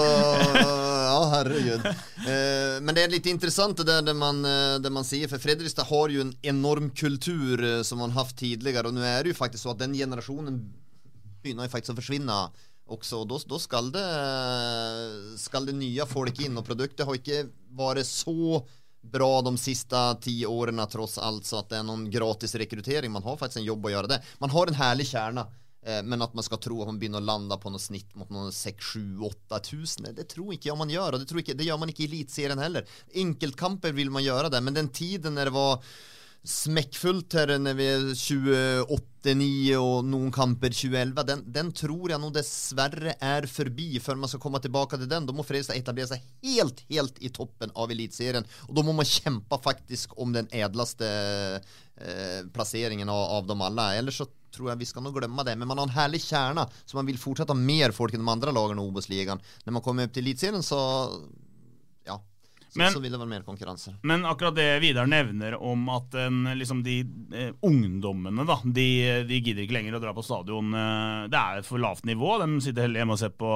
ja, 1.11 1.21
herregud. 1.35 1.87
Eh, 1.87 2.81
men 2.85 2.95
det 2.95 3.05
er 3.05 3.15
litt 3.15 3.27
interessant 3.27 3.77
det 3.81 3.87
der 3.89 4.03
det 4.03 4.17
man, 4.17 4.45
eh, 4.45 4.79
det 4.79 4.93
man 4.93 5.05
sier. 5.05 5.29
for 5.29 5.39
Fredrikstad 5.39 5.89
har 5.89 6.09
jo 6.09 6.21
en 6.21 6.35
enorm 6.43 6.91
kultur 6.91 7.83
som 7.83 7.99
man 7.99 8.11
haft 8.11 8.37
tidligere, 8.37 8.87
og 8.89 8.95
nå 8.95 9.01
er 9.01 9.23
det 9.25 9.33
jo 9.33 9.41
faktisk 9.41 9.65
så 9.65 9.71
at 9.73 9.79
den 9.85 9.95
generasjonen 9.97 10.61
begynner 11.43 11.65
jo 11.65 11.73
faktisk 11.73 11.95
å 11.95 12.01
forsvinne 12.03 12.51
også, 12.91 13.23
og 13.23 13.47
da 13.49 13.59
skal 13.63 13.91
det, 13.95 14.05
skal 15.41 15.69
det 15.69 15.77
nye 15.79 16.07
folk 16.11 16.43
inn, 16.45 16.59
og 16.59 16.67
produktet 16.67 17.07
har 17.07 17.19
ikke 17.19 17.45
vært 17.79 18.09
så 18.09 18.61
bra 19.01 19.41
de 19.47 19.55
siste 19.57 20.01
ti 20.21 20.35
årene 20.45 20.85
tross 20.91 21.17
alt, 21.19 21.47
så 21.49 21.63
at 21.63 21.71
det 21.71 21.81
er 21.81 21.87
noen 21.89 22.09
gratis 22.13 22.55
rekruttering. 22.61 23.13
Man 23.13 23.25
har 23.25 23.39
faktisk 23.41 23.63
en 23.63 23.71
jobb 23.71 23.89
å 23.89 23.95
gjøre 23.95 24.13
det. 24.13 24.21
Man 24.43 24.53
har 24.53 24.69
en 24.69 24.81
herlig 24.81 25.09
kjerne. 25.15 25.47
Eh, 25.81 26.03
men 26.05 26.21
at 26.21 26.35
man 26.37 26.45
skal 26.45 26.61
tro 26.61 26.83
at 26.83 26.91
man 26.91 26.99
begynner 27.01 27.23
å 27.23 27.25
lande 27.25 27.57
på 27.57 27.73
noe 27.73 27.81
snitt 27.81 28.13
mot 28.19 28.29
noen 28.29 28.53
6-7-8 28.53 30.13
det 30.13 30.27
tror 30.29 30.53
ikke 30.53 30.69
jeg 30.69 30.77
man 30.77 30.93
gjør. 30.93 31.17
Og 31.17 31.25
det, 31.25 31.33
ikke, 31.41 31.57
det 31.57 31.69
gjør 31.69 31.81
man 31.81 31.93
ikke 31.93 32.05
i 32.05 32.11
Eliteserien 32.11 32.61
heller. 32.61 32.89
Enkeltkamper 33.25 33.97
vil 33.97 34.13
man 34.13 34.25
gjøre 34.27 34.53
det, 34.53 34.61
men 34.61 34.77
den 34.77 34.93
tiden 34.93 35.39
når 35.39 35.49
det 35.49 35.57
var 35.57 35.95
smekkfullt 36.47 37.35
her 37.37 37.53
når 37.61 37.77
vi 37.77 37.87
er 37.91 38.05
28-9 38.17 39.49
og 39.77 40.07
noen 40.09 40.31
kamper 40.33 40.73
2011, 40.73 41.25
den, 41.29 41.43
den, 41.53 41.73
tror 41.77 42.15
jeg 42.15 42.23
nå 42.23 42.31
dessverre 42.33 43.15
er 43.17 43.49
forbi. 43.51 43.91
Før 44.01 44.19
man 44.21 44.33
skal 44.33 44.43
komme 44.43 44.63
tilbake 44.65 44.99
til 45.01 45.11
den, 45.11 45.29
da 45.29 45.37
må 45.37 45.45
Fredrikstad 45.47 45.77
etablere 45.77 46.15
seg 46.15 46.25
helt, 46.47 46.83
helt 46.89 47.21
i 47.21 47.33
toppen 47.35 47.75
av 47.77 47.93
Eliteserien. 47.93 48.49
Og 48.69 48.77
da 48.79 48.85
må 48.87 48.97
man 48.97 49.09
kjempe 49.09 49.61
faktisk 49.61 50.17
om 50.21 50.33
den 50.37 50.49
edleste 50.57 51.11
eh, 51.61 52.41
plasseringen 52.55 53.13
av, 53.13 53.25
av 53.39 53.51
dem 53.51 53.67
alle. 53.69 53.91
Ellers 54.01 54.23
så 54.23 54.29
tror 54.51 54.73
jeg 54.73 54.81
vi 54.81 54.89
skal 54.89 55.05
nå 55.05 55.13
glemme 55.15 55.45
det. 55.47 55.59
Men 55.61 55.69
man 55.71 55.83
har 55.83 55.91
en 55.91 55.99
herlig 55.99 56.23
kjerne, 56.25 56.65
så 56.85 56.99
man 56.99 57.09
vil 57.09 57.21
fortsette 57.21 57.57
mer 57.59 57.95
folk 57.97 58.17
enn 58.17 58.25
de 58.25 58.33
andre 58.33 58.57
lagene 58.57 58.83
i 58.83 58.89
Obos-ligaen. 58.89 59.45
Når 59.67 59.77
man 59.77 59.85
kommer 59.85 60.09
opp 60.09 60.17
til 60.17 60.25
Eliteserien, 60.25 60.65
så 60.65 60.81
så, 62.71 62.79
men, 62.79 62.93
så 62.95 63.03
vil 63.03 63.11
det 63.11 63.19
være 63.19 63.33
mer 63.33 63.43
konkurranse. 63.47 63.97
Men 64.07 64.23
akkurat 64.29 64.55
det 64.55 64.69
Vidar 64.85 65.09
nevner 65.11 65.57
om 65.59 65.89
at 65.91 66.15
en, 66.23 66.45
liksom 66.55 66.85
de 66.87 67.01
eh, 67.35 67.51
ungdommene 67.67 68.47
da, 68.47 68.61
de, 68.65 68.87
de, 69.27 69.41
gidder 69.43 69.67
ikke 69.67 69.75
lenger 69.81 69.99
å 69.99 70.03
dra 70.05 70.15
på 70.15 70.23
stadion. 70.23 70.71
Eh, 70.71 71.29
det 71.33 71.43
er 71.43 71.67
for 71.67 71.83
lavt 71.83 72.07
nivå. 72.07 72.37
De 72.45 72.63
sitter 72.63 72.87
heller 72.87 73.03
hjemme 73.03 73.19
og 73.19 73.23
ser 73.25 73.35
på 73.35 73.53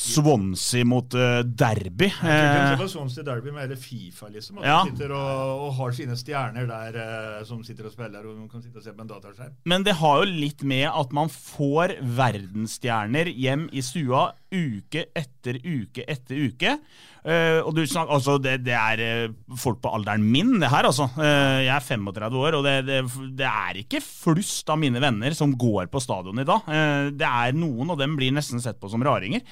Swansea 0.00 0.84
mot 0.88 1.14
uh, 1.14 1.40
Derby. 1.44 2.08
Jeg 2.08 2.20
tror 2.22 2.74
ikke 2.78 2.88
Swansea 2.88 3.24
Derby 3.26 3.52
med 3.52 3.66
hele 3.66 3.76
Fifa, 3.76 4.30
liksom. 4.32 4.60
At 4.62 4.68
ja. 4.70 4.78
de 4.86 4.94
sitter 4.94 5.12
og, 5.12 5.64
og, 5.66 5.74
har 5.76 5.92
sine 5.96 6.16
stjerner 6.16 6.68
der 6.70 6.96
uh, 6.96 7.42
som 7.48 7.60
sitter 7.66 7.90
og 7.90 7.92
spiller, 7.92 8.24
og 8.24 8.46
kan 8.52 8.64
sitte 8.64 8.80
og 8.80 8.86
se 8.86 8.94
på 8.96 9.04
en 9.04 9.10
dataskjerm. 9.10 9.58
Men 9.68 9.84
det 9.84 9.98
har 10.00 10.22
jo 10.22 10.30
litt 10.30 10.64
med 10.64 10.86
at 10.88 11.12
man 11.16 11.28
får 11.34 11.98
verdensstjerner 12.16 13.32
hjem 13.34 13.68
i 13.76 13.84
stua 13.84 14.30
uke 14.50 15.10
etter 15.12 15.60
uke 15.60 16.06
etter 16.08 16.46
uke. 16.48 16.78
Uh, 17.20 17.60
og 17.66 17.74
du 17.76 17.82
snakker, 17.84 18.14
altså 18.16 18.38
det, 18.40 18.54
det, 18.64 18.76
er 18.76 19.32
folk 19.60 19.82
på 19.84 19.92
alderen 19.92 20.24
min, 20.24 20.54
det 20.62 20.70
her, 20.72 20.88
altså. 20.88 21.10
jeg 21.20 21.74
er 21.74 21.84
35 21.84 22.38
år, 22.40 22.56
og 22.56 22.64
det, 22.64 22.76
det, 22.88 23.02
det, 23.36 23.48
er 23.48 23.82
ikke 23.82 24.00
flust 24.04 24.72
av 24.72 24.80
mine 24.80 25.02
venner 25.02 25.36
som 25.36 25.52
går 25.52 25.90
på 25.92 26.00
stadion 26.00 26.40
i 26.40 26.48
dag. 26.48 26.70
det 27.20 27.28
er 27.28 27.56
noen, 27.56 27.92
og 27.92 28.00
dem 28.00 28.16
blir 28.16 28.32
nesten 28.32 28.62
sett 28.62 28.80
på 28.80 28.88
som 28.88 29.04
raringer. 29.04 29.44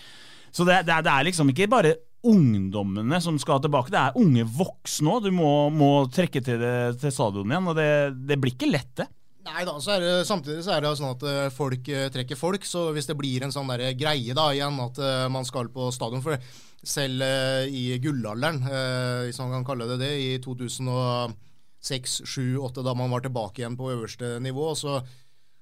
Så 0.50 0.64
det, 0.64 0.82
det, 0.88 1.02
det, 1.04 1.12
er 1.12 1.28
liksom 1.28 1.52
ikke 1.52 1.68
bare 1.70 1.96
ungdommene 2.26 3.20
som 3.22 3.36
skal 3.38 3.60
tilbake, 3.62 3.92
det 3.94 4.00
er 4.00 4.18
unge 4.18 4.46
voksne 4.58 5.14
òg. 5.14 5.28
Du 5.28 5.34
må, 5.34 5.52
må, 5.74 5.92
trekke 6.12 6.42
til, 6.44 6.58
det, 6.62 6.74
til 7.02 7.14
stadion 7.14 7.52
igjen, 7.52 7.70
og 7.70 7.78
det, 7.78 7.90
det 8.28 8.40
blir 8.40 8.56
ikke 8.56 8.72
lett, 8.72 8.92
det. 8.98 9.08
Nei 9.48 9.64
da, 9.64 9.78
så 9.80 9.96
det, 10.02 10.12
samtidig 10.28 10.60
så 10.66 10.74
er 10.74 10.84
det 10.84 10.90
sånn 10.98 11.14
at 11.14 11.22
eh, 11.24 11.44
folk 11.54 11.86
eh, 11.88 12.08
trekker 12.12 12.36
folk. 12.36 12.66
Så 12.68 12.90
hvis 12.92 13.08
det 13.08 13.16
blir 13.16 13.46
en 13.46 13.54
sånn 13.54 13.70
der 13.70 13.94
greie 13.96 14.36
da 14.36 14.50
igjen 14.52 14.76
at 14.84 14.98
uh, 15.00 15.28
man 15.32 15.46
skal 15.48 15.70
på 15.72 15.88
stadion 15.94 16.20
For 16.24 16.36
selv 16.86 17.22
uh, 17.24 17.64
i 17.66 17.98
gullalderen, 18.02 18.60
uh, 18.64 19.24
hvis 19.26 19.40
man 19.42 19.58
kan 19.58 19.68
kalle 19.70 19.88
det 19.90 20.00
det, 20.02 20.12
i 20.22 20.34
2006, 20.44 22.20
7, 22.24 22.58
8, 22.68 22.84
da 22.86 22.94
man 22.98 23.10
var 23.10 23.24
tilbake 23.24 23.62
igjen 23.62 23.78
på 23.78 23.90
øverste 23.94 24.36
nivå, 24.44 24.74
så 24.78 25.00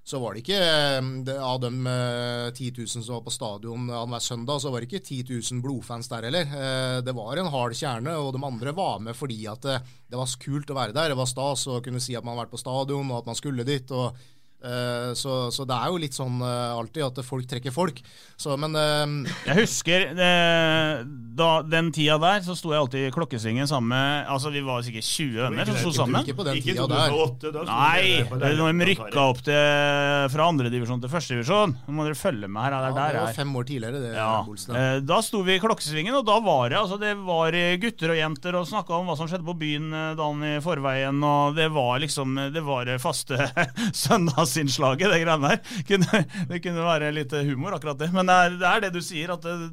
så 0.07 0.21
var 0.23 0.37
det 0.37 0.45
ikke 0.45 0.59
eh, 0.63 1.39
Av 1.43 1.57
de 1.59 1.71
10 2.55 2.69
000 2.77 2.87
som 2.87 3.03
var 3.09 3.25
på 3.27 3.33
stadion 3.35 3.89
annenhver 3.89 4.23
søndag, 4.23 4.61
så 4.63 4.71
var 4.71 4.79
det 4.79 4.87
ikke 4.87 5.03
10 5.03 5.41
000 5.51 5.65
blodfans 5.65 6.07
der 6.13 6.29
heller. 6.29 6.47
Eh, 6.47 6.99
det 7.03 7.15
var 7.17 7.41
en 7.43 7.51
hard 7.51 7.75
kjerne, 7.75 8.15
og 8.15 8.31
de 8.37 8.45
andre 8.47 8.75
var 8.77 9.01
med 9.03 9.19
fordi 9.19 9.41
at 9.51 9.67
det, 9.67 10.15
var 10.15 10.37
kult 10.39 10.71
å 10.71 10.79
være 10.79 10.95
der. 10.95 11.11
Det 11.11 11.19
var 11.19 11.27
stas 11.27 11.67
å 11.67 11.81
kunne 11.83 11.99
si 11.99 12.15
at 12.15 12.23
man 12.23 12.37
har 12.37 12.45
vært 12.45 12.55
på 12.55 12.63
stadion, 12.63 13.11
og 13.11 13.19
at 13.19 13.33
man 13.33 13.41
skulle 13.41 13.67
dit. 13.67 13.91
og 13.91 14.15
Eh, 14.15 14.36
så, 15.15 15.51
så, 15.53 15.67
det 15.69 15.77
er 15.77 15.93
jo 15.93 15.99
litt 16.01 16.17
sånn 16.17 16.41
uh, 16.41 16.75
alltid 16.75 17.05
at 17.05 17.19
folk 17.27 17.47
trekker 17.49 17.75
folk. 17.75 18.01
Så, 18.41 18.57
men 18.59 18.73
uh, 18.75 19.29
Jeg 19.47 19.61
husker 19.61 20.09
da, 20.17 21.49
den 21.67 21.91
tida 21.95 22.17
der, 22.21 22.41
så 22.45 22.57
sto 22.57 22.73
jeg 22.73 22.81
alltid 22.81 23.07
i 23.07 23.13
klokkesvingen 23.15 23.69
sammen 23.69 23.93
med 23.93 24.31
Altså 24.33 24.51
Vi 24.55 24.63
var 24.65 24.83
sikkert 24.85 25.07
20 25.07 25.43
venner 25.45 25.69
som 25.69 25.79
sto 25.83 25.93
sammen. 26.01 26.25
Ikke 26.25 26.39
på 26.41 26.47
den 26.49 26.59
ikke 26.59 26.73
tida 26.73 26.87
2008, 26.89 27.53
der. 27.53 27.69
Nei, 27.69 28.57
når 28.57 28.73
de 28.81 28.89
rykka 28.91 29.27
opp 29.27 29.43
til, 29.47 29.61
fra 30.33 30.49
andredivisjon 30.49 31.05
til 31.05 31.13
førstedivisjon. 31.13 31.77
Nå 31.87 31.97
må 31.97 32.09
dere 32.09 32.19
følge 32.19 32.49
med 32.49 32.65
her. 32.65 32.77
Det, 32.77 32.91
ja, 32.97 33.07
det 33.13 33.23
var 33.27 33.37
fem 33.37 33.55
år 33.61 33.69
tidligere, 33.69 34.03
det. 34.03 34.15
Ja. 34.17 34.97
Da 35.13 35.21
sto 35.25 35.43
vi 35.47 35.57
i 35.57 35.63
klokkesvingen, 35.63 36.17
og 36.17 36.27
da 36.27 36.39
var 36.45 36.73
det 36.73 36.81
altså 36.81 36.99
det 37.01 37.13
var 37.27 37.55
gutter 37.83 38.15
og 38.15 38.21
jenter 38.21 38.59
og 38.59 38.69
snakka 38.69 38.97
om 38.97 39.11
hva 39.11 39.19
som 39.19 39.29
skjedde 39.31 39.47
på 39.47 39.57
byen 39.61 39.93
dagen 40.19 40.45
i 40.49 40.57
forveien, 40.65 41.21
og 41.27 41.57
det 41.59 41.69
var 41.75 42.01
liksom 42.03 42.35
Det 42.55 42.63
var 42.65 42.89
faste 43.03 43.37
søndags 44.07 44.46
innslaget, 44.61 45.11
det 45.11 45.23
greiene 45.23 45.53
der. 45.53 46.27
Det 46.51 46.63
kunne 46.65 46.87
være 46.87 47.13
litt 47.15 47.33
humor, 47.47 47.77
akkurat 47.77 47.99
det. 48.01 48.11
Men 48.15 48.29
det 48.29 48.37
er 48.37 48.57
det, 48.57 48.67
er 48.73 48.85
det 48.87 48.93
du 48.97 49.03
sier, 49.05 49.33
at 49.35 49.45
det, 49.45 49.71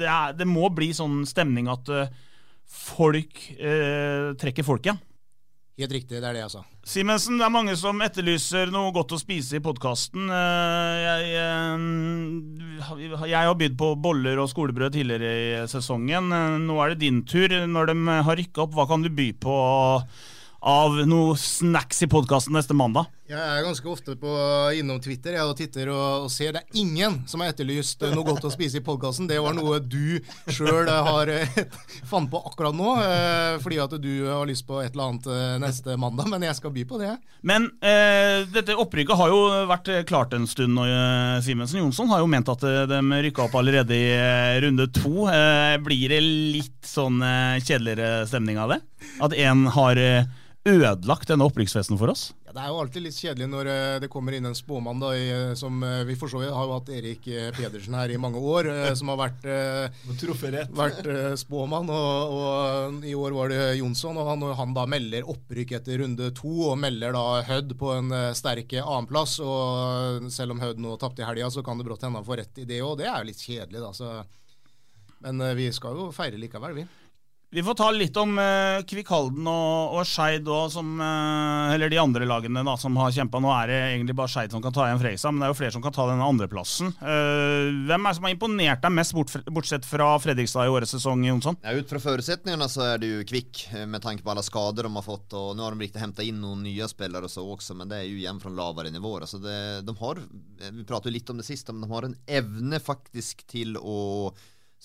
det, 0.00 0.08
er, 0.08 0.36
det, 0.38 0.48
må 0.48 0.70
bli 0.74 0.92
sånn 0.96 1.22
stemning 1.28 1.70
at 1.72 1.88
eh, 1.92 2.12
folk 2.66 3.48
eh, 3.58 4.32
trekker 4.38 4.66
folk 4.66 4.86
igjen. 4.86 5.00
Helt 5.80 5.94
riktig, 5.96 6.20
det 6.20 6.28
er 6.28 6.36
det 6.36 6.42
jeg 6.42 6.52
sa. 6.52 6.60
Simensen, 6.86 7.38
det 7.40 7.46
er 7.46 7.54
mange 7.54 7.74
som 7.80 8.02
etterlyser 8.04 8.70
noe 8.74 8.92
godt 8.94 9.14
å 9.16 9.20
spise 9.20 9.56
i 9.56 9.62
podkasten. 9.64 10.28
Eh, 10.28 10.98
jeg, 11.06 11.32
jeg, 11.32 13.08
jeg, 13.24 13.38
har 13.38 13.56
bydd 13.58 13.78
på 13.80 13.94
boller 14.04 14.42
og 14.42 14.50
skolebrød 14.52 14.98
tidligere 14.98 15.32
i 15.32 15.64
sesongen. 15.72 16.30
Nå 16.66 16.78
er 16.84 16.92
det 16.92 17.02
din 17.06 17.24
tur. 17.26 17.48
Når 17.48 17.90
de 17.90 18.20
har 18.28 18.38
rykka 18.38 18.66
opp, 18.66 18.76
hva 18.76 18.86
kan 18.90 19.04
du 19.04 19.10
by 19.10 19.32
på? 19.42 19.56
av 20.62 20.94
noe 21.10 21.34
snacks 21.38 22.04
i 22.04 22.08
podkasten 22.10 22.54
neste 22.54 22.74
mandag? 22.78 23.10
Jeg 23.32 23.40
er 23.40 23.62
ganske 23.64 23.88
ofte 23.88 24.12
på, 24.20 24.30
innom 24.76 24.98
Twitter 25.00 25.38
jeg 25.38 25.48
og 25.48 25.54
titter 25.56 25.88
og, 25.88 26.26
og, 26.26 26.30
ser 26.32 26.52
det 26.52 26.60
er 26.66 26.80
ingen 26.82 27.14
som 27.30 27.40
har 27.40 27.54
etterlyst 27.54 28.02
noe 28.12 28.26
godt 28.26 28.44
å 28.44 28.50
spise 28.52 28.82
i 28.82 28.84
podkasten. 28.84 29.28
Det 29.30 29.38
var 29.40 29.56
noe 29.56 29.78
du 29.80 30.18
sjøl 30.52 30.90
har 30.90 31.32
eh, 31.32 31.54
fant 32.10 32.28
på 32.28 32.42
akkurat 32.50 32.76
nå, 32.76 32.90
eh, 33.00 33.54
fordi 33.62 33.78
at 33.80 33.94
du 34.02 34.10
har 34.26 34.44
lyst 34.50 34.66
på 34.68 34.82
et 34.82 34.92
eller 34.92 35.14
annet 35.14 35.30
eh, 35.32 35.54
neste 35.62 35.96
mandag. 35.96 36.28
Men 36.28 36.44
jeg 36.44 36.58
skal 36.58 36.74
by 36.76 36.84
på 36.90 37.00
det. 37.00 37.14
Men 37.48 37.70
eh, 37.80 38.44
dette 38.52 38.76
opprykket 38.76 39.22
har 39.22 39.32
jo 39.32 39.40
vært 39.70 39.88
klart 40.12 40.36
en 40.36 40.44
stund. 40.50 40.76
og 40.82 41.40
Simensen 41.46 41.80
Jonsson 41.80 42.12
har 42.12 42.20
jo 42.20 42.28
ment 42.28 42.52
at 42.52 42.68
de 42.92 43.00
rykka 43.00 43.46
opp 43.46 43.56
allerede 43.62 43.96
i 43.96 44.12
runde 44.66 44.90
to. 44.92 45.24
Eh, 45.32 45.78
blir 45.80 46.12
det 46.12 46.20
litt 46.20 46.84
sånn 46.84 47.24
kjedeligere 47.64 48.26
stemning 48.28 48.60
av 48.60 48.76
det? 48.76 48.82
At 49.24 49.32
én 49.32 49.64
har 49.72 50.04
ødelagt 50.68 51.26
denne 51.26 51.46
opprykksfesten 51.48 51.98
for 51.98 52.12
oss? 52.12 52.28
Ja, 52.46 52.52
Det 52.54 52.60
er 52.62 52.68
jo 52.70 52.78
alltid 52.82 53.02
litt 53.02 53.16
kjedelig 53.18 53.48
når 53.50 53.70
uh, 53.70 53.96
det 54.02 54.10
kommer 54.12 54.36
inn 54.36 54.46
en 54.46 54.54
spåmann, 54.54 55.00
da, 55.02 55.10
eh, 55.18 55.54
som 55.58 55.80
uh, 55.82 56.04
vi 56.06 56.14
for 56.18 56.30
så 56.30 56.38
vidt 56.38 56.52
har 56.54 56.68
jo 56.68 56.76
hatt 56.76 56.92
Erik 56.94 57.26
Pedersen 57.56 57.96
her 57.98 58.12
i 58.14 58.20
mange 58.20 58.38
år, 58.38 58.68
som 58.98 59.10
har 59.10 59.18
vært, 59.18 59.48
vært 60.78 61.10
spåmann. 61.40 61.90
Og, 61.90 62.36
og, 62.38 63.02
i 63.08 63.14
år 63.18 63.34
var 63.34 63.50
det 63.50 63.60
Jonsson, 63.80 64.20
og 64.22 64.30
han, 64.30 64.46
han, 64.58 64.76
da 64.76 64.86
melder 64.86 65.26
opprykk 65.34 65.76
etter 65.80 66.02
runde 66.04 66.30
to, 66.38 66.52
og 66.70 66.78
melder 66.78 67.16
da 67.16 67.26
Hødd 67.48 67.74
på 67.78 67.92
en 67.96 68.14
sterk 68.38 68.76
annenplass. 68.82 69.38
Og 69.42 70.30
selv 70.32 70.54
om 70.54 70.62
Hødd 70.62 70.82
nå 70.82 70.94
tapte 71.00 71.24
i 71.24 71.26
helga, 71.26 71.50
så 71.50 71.64
kan 71.66 71.80
det 71.80 71.88
brått 71.88 72.06
hende 72.06 72.22
han 72.22 72.28
får 72.28 72.44
rett 72.44 72.62
i 72.62 72.68
det 72.68 72.82
òg. 72.84 72.98
Det 73.02 73.10
er 73.10 73.18
jo 73.18 73.30
litt 73.32 73.42
kjedelig, 73.42 73.82
da. 73.82 73.92
Så. 73.96 74.14
Men 75.26 75.42
vi 75.58 75.70
skal 75.74 75.98
jo 75.98 76.10
feire 76.14 76.38
likevel, 76.38 76.82
vi. 76.82 76.86
Vi 77.54 77.62
får 77.62 77.74
ta 77.74 77.90
litt 77.92 78.16
om 78.16 78.38
uh, 78.40 78.80
Kvikk 78.88 79.10
Halden 79.12 79.44
og, 79.44 79.98
og 79.98 80.06
Skeid 80.08 80.46
òg, 80.48 80.72
uh, 80.72 81.74
eller 81.74 81.90
de 81.92 81.98
andre 82.00 82.24
lagene 82.24 82.62
da, 82.64 82.78
som 82.80 82.94
har 82.96 83.10
kjempa. 83.12 83.42
Nå 83.44 83.50
er 83.52 83.68
det 83.68 83.80
egentlig 83.90 84.14
bare 84.16 84.32
Skeid 84.32 84.54
som 84.54 84.62
kan 84.64 84.72
ta 84.72 84.86
igjen 84.86 85.00
Freisa, 85.02 85.28
men 85.28 85.42
det 85.42 85.50
er 85.50 85.52
jo 85.52 85.58
flere 85.58 85.74
som 85.74 85.82
kan 85.84 85.92
ta 85.92 86.06
denne 86.08 86.24
andreplassen. 86.24 86.94
Uh, 87.02 87.68
hvem 87.90 88.08
er 88.08 88.08
det 88.08 88.16
som 88.16 88.24
har 88.24 88.32
imponert 88.32 88.80
deg 88.86 88.94
mest, 88.96 89.12
bort, 89.12 89.34
bortsett 89.52 89.84
fra 89.84 90.06
Fredrikstad 90.24 90.64
i 90.64 90.72
årets 90.72 90.94
sesong, 90.96 91.26
Jonsson? 91.28 91.58
Ja, 91.60 91.74
ut 91.76 91.92
fra 91.92 92.00
forutsetningene 92.00 92.70
så 92.72 92.86
er 92.86 93.02
det 93.02 93.10
jo 93.10 93.26
Kvikk, 93.28 93.66
med 93.84 94.00
tanke 94.06 94.24
på 94.24 94.32
alle 94.32 94.46
skader 94.48 94.88
de 94.88 94.94
har 94.96 95.04
fått. 95.04 95.36
og 95.36 95.52
Nå 95.58 95.66
har 95.66 95.76
de 95.76 95.84
riktig 95.84 96.00
henta 96.00 96.24
inn 96.24 96.40
noen 96.40 96.64
nye 96.64 96.88
spillere 96.88 97.28
så 97.28 97.44
også, 97.44 97.76
men 97.76 97.92
det 97.92 98.00
er 98.00 98.08
jo 98.08 98.16
igjen 98.22 98.40
fra 98.40 98.54
lavere 98.62 98.94
nivåer. 98.96 99.28
Altså 99.28 99.42
det, 99.44 99.58
de 99.84 99.96
har, 100.00 100.24
vi 100.70 100.88
pratet 100.88 101.12
jo 101.12 101.14
litt 101.18 101.36
om 101.36 101.44
det 101.44 101.50
siste, 101.50 101.76
men 101.76 101.84
de 101.84 101.92
har 101.92 102.08
en 102.08 102.16
evne 102.40 102.80
faktisk 102.80 103.44
til 103.52 103.76
å 103.76 104.00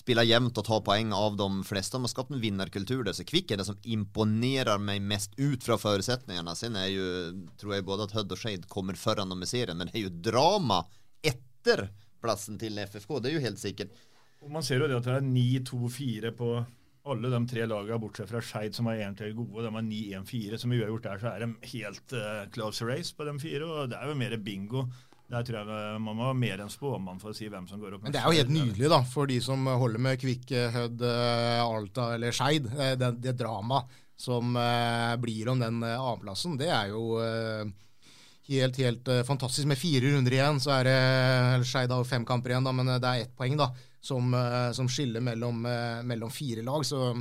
spiller 0.08 0.24
jevnt 0.24 0.56
og 0.56 0.64
tar 0.64 0.80
poeng 0.86 1.10
av 1.12 1.36
de 1.36 1.46
fleste. 1.68 1.98
De 1.98 2.06
har 2.06 2.08
skapt 2.08 2.32
en 2.32 2.40
vinnerkultur 2.40 3.02
der. 3.04 3.12
Så 3.12 3.26
Kvikk 3.28 3.52
er 3.52 3.60
det 3.60 3.66
som 3.68 3.76
imponerer 3.84 4.80
meg 4.80 5.04
mest 5.04 5.34
ut 5.36 5.64
fra 5.64 5.76
forutsetningene. 5.76 6.54
Sen 6.56 6.78
er 6.80 6.88
jo, 6.88 7.08
tror 7.60 7.74
jeg 7.76 7.84
både 7.84 8.06
at 8.08 8.14
Hødd 8.16 8.32
og 8.32 8.40
Shade 8.40 8.70
kommer 8.72 8.96
foran 8.96 9.28
dem 9.28 9.44
i 9.44 9.50
serien, 9.50 9.76
men 9.76 9.90
det 9.90 10.00
er 10.00 10.06
jo 10.06 10.14
drama 10.30 10.80
etter 11.20 11.90
plassen 12.24 12.56
til 12.60 12.80
FFK. 12.80 13.18
Det 13.20 13.30
er 13.30 13.36
jo 13.36 13.44
helt 13.44 13.60
sikkert. 13.60 13.92
Og 14.40 14.50
Man 14.54 14.64
ser 14.64 14.80
jo 14.80 14.88
det 14.88 14.96
at 14.96 15.10
det 15.10 15.18
er 15.18 15.28
9-2-4 15.28 16.32
på 16.38 16.54
alle 17.08 17.32
de 17.32 17.40
tre 17.50 17.66
lagene, 17.68 18.00
bortsett 18.00 18.30
fra 18.30 18.40
Skeid, 18.44 18.76
som 18.76 18.88
er 18.88 19.02
egentlig 19.02 19.34
gode. 19.36 19.66
De 19.66 19.74
har 19.74 19.84
9-1-4. 19.84 20.62
Som 20.62 20.72
vi 20.72 20.80
har 20.80 20.88
gjort 20.92 21.04
der, 21.10 21.20
så 21.20 21.34
er 21.34 21.44
de 21.44 21.70
helt 21.74 22.16
uh, 22.16 22.48
close 22.54 22.88
race 22.88 23.12
på 23.16 23.28
de 23.28 23.36
fire. 23.42 23.68
Og 23.68 23.92
det 23.92 24.00
er 24.00 24.08
jo 24.08 24.16
mer 24.24 24.36
bingo. 24.40 24.86
Der 25.28 25.44
tror 25.44 25.58
jeg 25.60 25.68
eh, 25.68 25.96
man 26.00 26.16
må 26.16 26.30
mer 26.36 26.62
enn 26.64 26.70
spåmann 26.72 27.18
for 27.20 27.34
å 27.34 27.36
si 27.36 27.50
hvem 27.52 27.66
som 27.68 27.80
går 27.82 27.98
opp. 27.98 28.06
Men 28.06 28.14
det 28.14 28.20
er 28.22 28.30
jo 28.30 28.40
helt 28.40 28.52
nydelig, 28.54 28.88
da, 28.88 29.02
for 29.04 29.28
de 29.28 29.36
som 29.44 29.66
holder 29.68 30.00
med 30.06 30.20
Kvikk, 30.22 30.54
Hødd, 30.74 31.04
eh, 31.04 31.64
Alta 31.64 32.12
eller 32.14 32.36
Skeid. 32.36 32.70
Det, 32.72 33.10
det 33.20 33.36
dramaet 33.36 33.98
som 34.18 34.56
uh, 34.58 35.14
blir 35.22 35.46
om 35.46 35.60
den 35.62 35.76
annenplassen, 35.78 36.56
det 36.58 36.72
er 36.74 36.88
jo 36.90 37.20
helt, 38.48 38.80
helt 38.82 39.10
fantastisk. 39.28 39.68
Med 39.70 39.78
fire 39.78 40.10
runder 40.10 40.34
igjen, 40.34 40.58
så 40.58 40.72
er 40.74 40.88
det 40.88 41.68
Skeid 41.68 41.94
har 41.94 42.08
fem 42.08 42.24
kamper 42.26 42.50
igjen, 42.50 42.66
da, 42.66 42.72
men 42.74 42.90
det 42.96 43.12
er 43.12 43.28
ett 43.28 43.36
poeng 43.38 43.54
da, 43.60 43.68
som, 44.02 44.34
som 44.74 44.90
skiller 44.90 45.22
mellom, 45.22 45.62
mellom, 46.08 46.32
fire 46.34 46.66
lag. 46.66 46.82
Så 46.88 47.12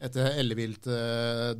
et 0.00 0.16
ellevilt 0.16 0.88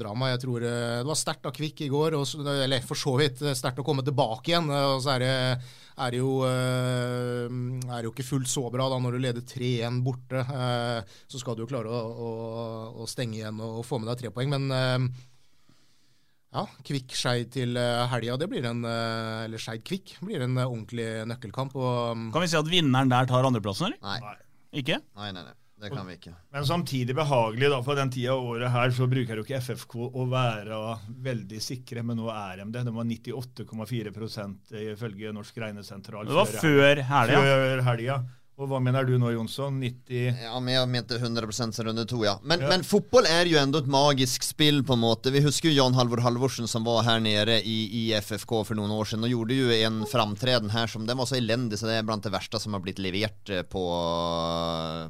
drama. 0.00 0.30
Jeg 0.32 0.40
tror 0.44 0.64
det 0.64 1.04
var 1.08 1.18
sterkt 1.18 1.48
av 1.48 1.52
Kvikk 1.56 1.84
i 1.84 1.90
går, 1.92 2.16
og, 2.16 2.48
eller 2.54 2.84
for 2.86 2.96
så 2.96 3.12
vidt 3.20 3.42
sterkt 3.58 3.82
å 3.82 3.86
komme 3.86 4.04
tilbake 4.06 4.54
igjen. 4.54 4.70
og 4.72 5.02
så 5.04 5.14
er 5.16 5.24
det 5.24 5.34
er 6.00 6.14
jo, 6.16 6.30
er 6.48 8.06
jo 8.06 8.12
ikke 8.14 8.24
fullt 8.24 8.48
så 8.48 8.62
bra 8.72 8.86
da 8.88 8.96
når 9.02 9.18
du 9.18 9.20
leder 9.20 9.44
3-1 9.44 9.98
borte. 10.06 10.44
Så 11.28 11.42
skal 11.42 11.58
du 11.58 11.66
jo 11.66 11.68
klare 11.68 11.92
å, 11.92 12.00
å, 12.00 12.30
å 13.04 13.08
stenge 13.10 13.42
igjen 13.42 13.60
og, 13.60 13.82
få 13.84 14.00
med 14.00 14.08
deg 14.08 14.22
tre 14.22 14.32
poeng. 14.32 14.56
Men 14.56 15.12
ja, 16.50 16.64
Kvikk 16.82 17.12
Skeid 17.14 17.52
til 17.54 17.78
eh, 17.78 18.04
helga, 18.10 18.34
det 18.40 18.48
blir 18.50 18.64
en 18.66 18.82
eh, 18.82 19.44
eller 19.46 19.62
Skeid 19.62 19.84
Kvikk 19.86 20.16
blir 20.26 20.42
en 20.42 20.58
eh, 20.58 20.66
ordentlig 20.66 21.06
nøkkelkamp. 21.30 21.76
Og, 21.78 22.24
kan 22.34 22.42
vi 22.42 22.50
si 22.50 22.58
at 22.58 22.70
vinneren 22.70 23.12
der 23.12 23.28
tar 23.30 23.46
andreplassen, 23.46 23.92
eller? 23.92 24.00
Nei. 24.02 24.34
Ikke? 24.82 24.98
Nei, 25.18 25.30
nei, 25.36 25.44
nei. 25.46 25.54
Det 25.80 25.90
kan 25.92 26.06
vi 26.06 26.16
ikke. 26.18 26.34
Men 26.52 26.66
samtidig 26.68 27.14
behagelig, 27.16 27.70
da, 27.72 27.78
for 27.84 27.96
den 27.96 28.10
tida 28.12 28.34
av 28.34 28.44
året 28.52 28.72
her 28.74 28.92
så 28.92 29.06
bruker 29.08 29.40
jo 29.40 29.44
ikke 29.46 29.60
FFK 29.64 29.94
å 30.10 30.26
være 30.28 30.80
veldig 31.24 31.60
sikre, 31.64 32.04
men 32.04 32.20
nå 32.20 32.28
er 32.34 32.60
de 32.60 32.66
det. 32.74 32.82
De 32.84 32.94
var 32.96 33.08
98,4% 33.08 34.74
ifølge 34.92 35.32
Norsk 35.32 35.62
regnesentral. 35.64 36.28
Det 36.28 36.36
var 36.36 36.52
før 36.60 37.02
helga. 37.14 37.40
Før 37.40 37.84
helga. 37.88 38.18
Og 38.60 38.68
hva 38.68 38.76
mener 38.82 39.06
du 39.08 39.14
nå, 39.16 39.30
Jonsson? 39.32 39.78
90 39.80 40.42
Ja, 40.44 40.58
men 40.60 40.74
jeg 40.74 40.88
mente 40.92 41.16
100 41.16 41.52
som 41.56 41.86
runde 41.86 42.02
to, 42.08 42.18
ja. 42.26 42.34
Men, 42.44 42.60
ja. 42.60 42.68
men 42.68 42.82
fotball 42.84 43.24
er 43.24 43.48
jo 43.48 43.56
enda 43.56 43.80
et 43.80 43.88
magisk 43.88 44.44
spill, 44.44 44.82
på 44.84 44.98
en 44.98 45.00
måte. 45.00 45.32
Vi 45.32 45.40
husker 45.40 45.70
jo 45.70 45.78
Jan 45.78 45.96
Halvor 45.96 46.20
Halvorsen 46.20 46.68
som 46.68 46.84
var 46.84 47.06
her 47.06 47.22
nede 47.24 47.56
i, 47.64 47.78
i, 47.88 48.02
FFK 48.20 48.52
for 48.68 48.76
noen 48.76 48.92
år 48.92 49.08
siden, 49.08 49.24
og 49.24 49.32
gjorde 49.32 49.56
jo 49.56 49.72
en 49.78 50.02
framtreden 50.10 50.74
her 50.74 50.92
som 50.92 51.06
den 51.08 51.16
var 51.16 51.30
så 51.30 51.38
elendig, 51.38 51.78
så 51.80 51.88
det 51.88 51.96
er 51.96 52.04
blant 52.04 52.26
det 52.26 52.34
verste 52.34 52.60
som 52.60 52.76
har 52.76 52.84
blitt 52.84 53.00
levert 53.00 53.54
eh, 53.54 53.64
på, 53.64 53.86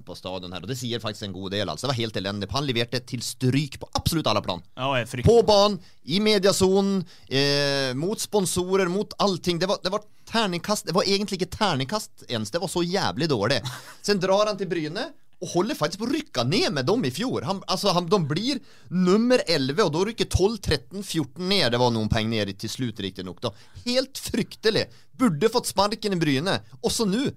på 0.07 0.19
stadion 0.21 0.55
her. 0.55 0.63
Og 0.63 0.71
det 0.71 0.79
sier 0.79 1.03
faktisk 1.03 1.27
en 1.27 1.35
god 1.35 1.51
del, 1.57 1.67
altså. 1.67 1.89
Det 1.89 1.95
var 1.97 2.01
helt 2.05 2.23
elendig. 2.23 2.53
Han 2.55 2.71
leverte 2.71 3.03
til 3.03 3.27
stryk 3.27 3.81
på 3.83 3.91
absolutt 3.99 4.31
alle 4.31 4.45
plan. 4.47 4.63
Ja, 4.79 4.95
på 5.27 5.41
banen, 5.49 5.81
i 6.07 6.23
mediasonen, 6.23 7.03
eh, 7.27 7.91
mot 7.99 8.23
sponsorer, 8.23 8.87
mot 8.95 9.19
allting. 9.19 9.59
Det 9.59 9.67
var, 9.71 9.83
det 9.83 9.91
var 9.91 10.07
terningkast 10.31 10.89
Det 10.89 10.95
var 10.97 11.09
egentlig 11.09 11.41
ikke 11.41 11.57
terningkast 11.57 12.25
ens, 12.29 12.53
det 12.55 12.63
var 12.63 12.71
så 12.71 12.85
jævlig 12.87 13.29
dårlig. 13.31 13.61
Sen 14.03 14.23
drar 14.23 14.47
han 14.51 14.61
til 14.61 14.71
Bryne 14.71 15.11
og 15.41 15.53
holder 15.55 15.77
faktisk 15.79 16.03
på 16.03 16.09
å 16.09 16.13
rykke 16.13 16.43
ned 16.45 16.69
med 16.77 16.85
dem 16.85 17.05
i 17.09 17.13
fjor. 17.15 17.47
Han, 17.49 17.63
altså, 17.73 17.95
han, 17.97 18.09
de 18.13 18.19
blir 18.29 18.59
nummer 18.93 19.41
11, 19.47 19.79
og 19.87 19.93
da 19.95 20.03
rykker 20.05 20.29
12, 20.29 20.59
13, 20.59 21.01
14 21.01 21.47
ned. 21.49 21.71
Det 21.73 21.81
var 21.81 21.95
noen 21.95 22.11
penger 22.13 22.51
ned 22.51 22.59
til 22.61 22.73
slutt, 22.73 23.01
riktignok. 23.01 23.41
Helt 23.87 24.21
fryktelig. 24.21 24.85
Burde 25.17 25.49
fått 25.53 25.71
sparken 25.71 26.17
i 26.17 26.21
Bryne. 26.21 26.59
Også 26.85 27.09
nå 27.09 27.31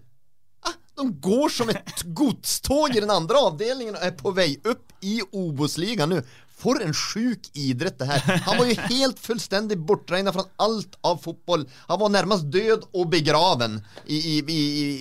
De 0.96 1.08
går 1.26 1.50
som 1.50 1.70
et 1.74 2.04
godstog 2.14 2.96
i 2.96 3.02
den 3.02 3.12
andre 3.14 3.42
avdelingen 3.50 3.98
og 3.98 4.06
er 4.06 4.16
på 4.18 4.34
vei 4.36 4.52
opp 4.70 4.94
i 5.02 5.20
Obos-ligaen 5.32 6.14
nå. 6.14 6.22
For 6.64 6.80
en 6.80 6.94
sjuk 6.96 7.50
idrett 7.60 7.98
det 8.00 8.08
her. 8.08 8.22
Han 8.46 8.60
var 8.62 8.70
jo 8.70 8.86
helt 8.94 9.20
fullstendig 9.20 9.80
bortregna 9.84 10.32
fra 10.36 10.46
alt 10.64 10.96
av 11.04 11.18
fotball. 11.24 11.66
Han 11.90 12.00
var 12.00 12.14
nærmest 12.14 12.48
død 12.54 12.86
og 12.94 13.10
begraven 13.12 13.80
i, 14.06 14.20
i, 14.20 14.36
i, 14.40 14.60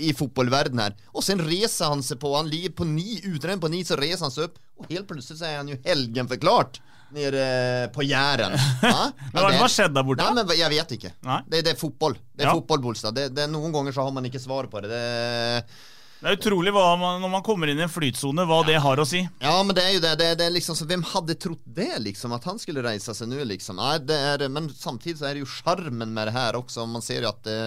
i 0.09 0.15
fotballverdenen 0.17 0.87
her. 0.87 0.97
Og 1.13 1.23
så 1.27 1.37
reiser 1.39 1.93
han 1.93 2.03
seg 2.03 2.19
på 2.23 2.33
Han 2.35 2.51
ligger 2.51 2.75
på 2.81 2.89
ni, 2.89 3.21
utregnet 3.29 3.63
på 3.63 3.71
ni, 3.71 3.85
så 3.87 4.01
reiser 4.01 4.27
han 4.27 4.35
seg 4.35 4.49
opp, 4.49 4.59
og 4.81 4.89
helt 4.91 5.07
plutselig 5.11 5.39
så 5.39 5.51
er 5.51 5.61
han 5.61 5.71
jo 5.71 5.79
helgenforklart 5.85 6.81
nede 7.15 7.47
på 7.95 8.05
Jæren. 8.07 8.57
Ja? 8.83 9.09
Hva 9.33 9.49
har 9.55 9.71
skjedd 9.71 9.95
der 9.95 10.05
borte? 10.05 10.25
Nei, 10.25 10.43
men 10.43 10.59
Jeg 10.59 10.73
vet 10.73 10.95
ikke. 10.99 11.15
Det, 11.23 11.63
det, 11.63 11.75
er 11.75 11.79
fotball. 11.79 12.17
Det 12.33 12.45
er 12.45 12.51
ja. 12.51 12.55
fotballbolstad. 12.59 13.17
Det, 13.17 13.31
det, 13.37 13.49
noen 13.53 13.73
ganger 13.75 13.95
så 13.95 14.07
har 14.07 14.15
man 14.15 14.27
ikke 14.29 14.43
svar 14.43 14.69
på 14.73 14.83
det. 14.85 14.91
det 14.93 15.93
det 16.23 16.31
er 16.31 16.37
utrolig 16.39 16.71
man, 16.71 17.19
når 17.19 17.31
man 17.33 17.43
kommer 17.43 17.67
inn 17.67 17.81
i 17.81 17.83
en 17.83 17.91
flytsone, 17.91 18.45
hva 18.47 18.61
det 18.63 18.77
har 18.79 19.01
å 19.03 19.07
si. 19.09 19.25
Ja, 19.43 19.57
men 19.67 19.75
det 19.75 19.83
er 19.83 19.97
jo 19.97 20.03
det. 20.05 20.13
det, 20.21 20.29
det 20.39 20.45
er 20.47 20.55
liksom, 20.55 20.77
så 20.79 20.87
Hvem 20.87 21.03
hadde 21.11 21.35
trodd 21.35 21.63
det, 21.67 21.97
liksom? 22.05 22.35
At 22.37 22.47
han 22.47 22.61
skulle 22.63 22.85
reise 22.85 23.15
seg 23.19 23.31
nå, 23.31 23.41
liksom? 23.51 23.81
Nei, 23.83 23.97
det 24.07 24.19
er, 24.29 24.45
men 24.53 24.69
samtidig 24.71 25.19
så 25.19 25.27
er 25.27 25.35
det 25.35 25.43
jo 25.43 25.51
sjarmen 25.51 26.15
med 26.15 26.31
det 26.31 26.37
her 26.37 26.59
også. 26.61 26.87
Man 26.87 27.03
ser 27.03 27.27
jo 27.27 27.33
at 27.33 27.43
det 27.49 27.59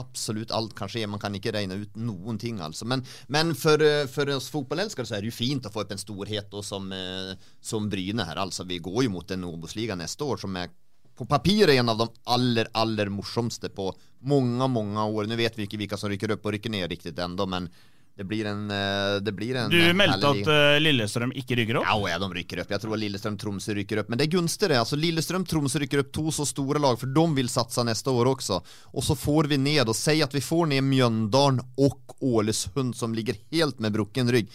absolutt 0.00 0.52
alt 0.54 0.74
kan 0.78 0.90
skje. 0.90 1.06
Man 1.10 1.20
kan 1.22 1.34
ikke 1.36 1.52
regne 1.54 1.80
ut 1.82 1.96
noen 2.00 2.38
ting, 2.40 2.60
altså. 2.64 2.86
Men, 2.88 3.04
men 3.32 3.54
for, 3.58 3.82
for, 4.12 4.30
oss 4.36 4.50
fotballelskere 4.52 5.08
så 5.08 5.18
er 5.18 5.24
det 5.24 5.32
jo 5.32 5.38
fint 5.38 5.66
å 5.68 5.72
få 5.72 5.84
opp 5.84 5.94
en 5.94 6.00
storhet 6.00 6.54
som, 6.64 6.92
eh, 6.96 7.34
som 7.60 7.90
Bryne 7.92 8.26
her. 8.28 8.40
Altså, 8.42 8.66
vi 8.68 8.80
går 8.82 9.06
jo 9.06 9.14
mot 9.16 9.34
en 9.34 9.48
Obos-liga 9.48 9.98
neste 9.98 10.24
år 10.26 10.40
som 10.42 10.56
er 10.60 10.72
på 11.18 11.26
papiret 11.28 11.76
en 11.76 11.92
av 11.92 11.98
de 12.00 12.08
aller, 12.24 12.68
aller 12.72 13.10
morsomste 13.12 13.68
på 13.68 13.90
mange, 14.28 14.68
mange 14.68 15.04
år. 15.04 15.28
Nå 15.28 15.36
vet 15.38 15.58
vi 15.58 15.68
ikke 15.68 15.80
hvilke 15.82 15.98
som 16.00 16.10
rykker 16.12 16.36
opp 16.36 16.46
og 16.48 16.56
rykker 16.56 16.72
ned 16.72 16.88
riktig 16.90 17.12
ennå, 17.20 17.46
men 17.46 17.68
det 18.16 18.24
blir 18.24 18.44
en, 18.44 18.70
eh, 18.70 19.20
det 19.20 19.32
blir 19.32 19.56
en 19.56 19.70
Du 19.70 19.78
meldte 19.96 20.28
at 20.28 20.48
uh, 20.48 20.78
Lillestrøm 20.82 21.30
ikke 21.32 21.56
rykker 21.56 21.78
opp? 21.80 21.86
Ja, 21.88 22.10
ja, 22.12 22.18
de 22.20 22.28
rykker 22.36 22.60
opp. 22.60 22.74
Jeg 22.74 22.82
tror 22.82 23.00
Lillestrøm-Tromsø 23.00 23.76
rykker 23.78 24.02
opp. 24.02 24.10
Men 24.12 24.20
det 24.20 24.26
er 24.26 24.34
gunstig, 24.34 24.68
det. 24.68 24.76
Altså, 24.82 24.98
Lillestrøm-Tromsø 25.00 25.80
rykker 25.80 26.02
opp 26.02 26.10
to 26.12 26.26
så 26.36 26.44
store 26.48 26.82
lag, 26.82 26.98
for 27.00 27.08
de 27.08 27.24
vil 27.38 27.48
satse 27.48 27.84
neste 27.88 28.12
år 28.12 28.34
også. 28.34 28.60
Og 28.92 29.06
så 29.06 29.16
får 29.16 29.48
vi 29.54 29.60
ned, 29.64 29.88
og 29.88 29.96
si 29.96 30.18
at 30.20 30.36
vi 30.36 30.44
får 30.44 30.68
ned 30.74 30.84
Mjøndalen 30.90 31.62
og 31.80 32.16
Ålesund, 32.20 32.92
som 32.98 33.16
ligger 33.16 33.40
helt 33.54 33.80
med 33.80 33.96
brukken 33.96 34.28
rygg. 34.36 34.52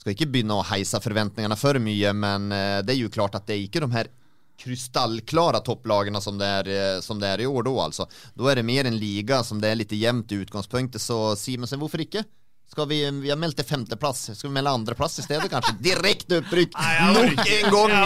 Skal 0.00 0.16
ikke 0.16 0.30
begynne 0.32 0.56
å 0.56 0.64
heise 0.72 0.98
forventningene 0.98 1.60
for 1.60 1.76
mye, 1.78 2.16
men 2.16 2.48
det 2.82 2.96
er 2.96 3.02
jo 3.04 3.12
klart 3.12 3.36
at 3.38 3.44
det 3.46 3.54
er 3.54 3.66
ikke 3.68 3.84
de 3.84 3.92
her 3.92 4.08
krystallklara 4.60 5.62
topplagene 5.64 6.20
som 6.20 6.38
det, 6.38 6.50
er, 6.60 6.68
eh, 6.68 7.00
som 7.00 7.20
det 7.20 7.32
er 7.32 7.42
i 7.44 7.48
år, 7.48 7.64
da 7.66 7.72
altså. 7.86 8.06
Da 8.34 8.50
er 8.50 8.60
det 8.60 8.68
mer 8.68 8.88
en 8.88 8.98
liga 8.98 9.42
som 9.46 9.60
det 9.62 9.72
er 9.72 9.80
litt 9.80 9.94
jevnt 9.96 10.32
i 10.32 10.42
utgangspunktet, 10.44 11.02
så 11.02 11.34
Simensen, 11.38 11.80
hvorfor 11.82 12.04
ikke? 12.04 12.24
Skal 12.72 12.86
vi, 12.88 13.10
vi 13.20 13.28
har 13.28 13.36
meldt 13.36 13.58
til 13.60 13.66
femteplass. 13.68 14.30
Skal 14.32 14.48
vi 14.48 14.54
melde 14.54 14.70
andreplass 14.72 15.18
i 15.20 15.22
stedet, 15.26 15.50
kanskje? 15.52 15.74
Direkte 15.90 16.38
opprykk 16.40 16.78
nok 17.12 17.42
en 17.42 17.74
gang! 17.74 17.96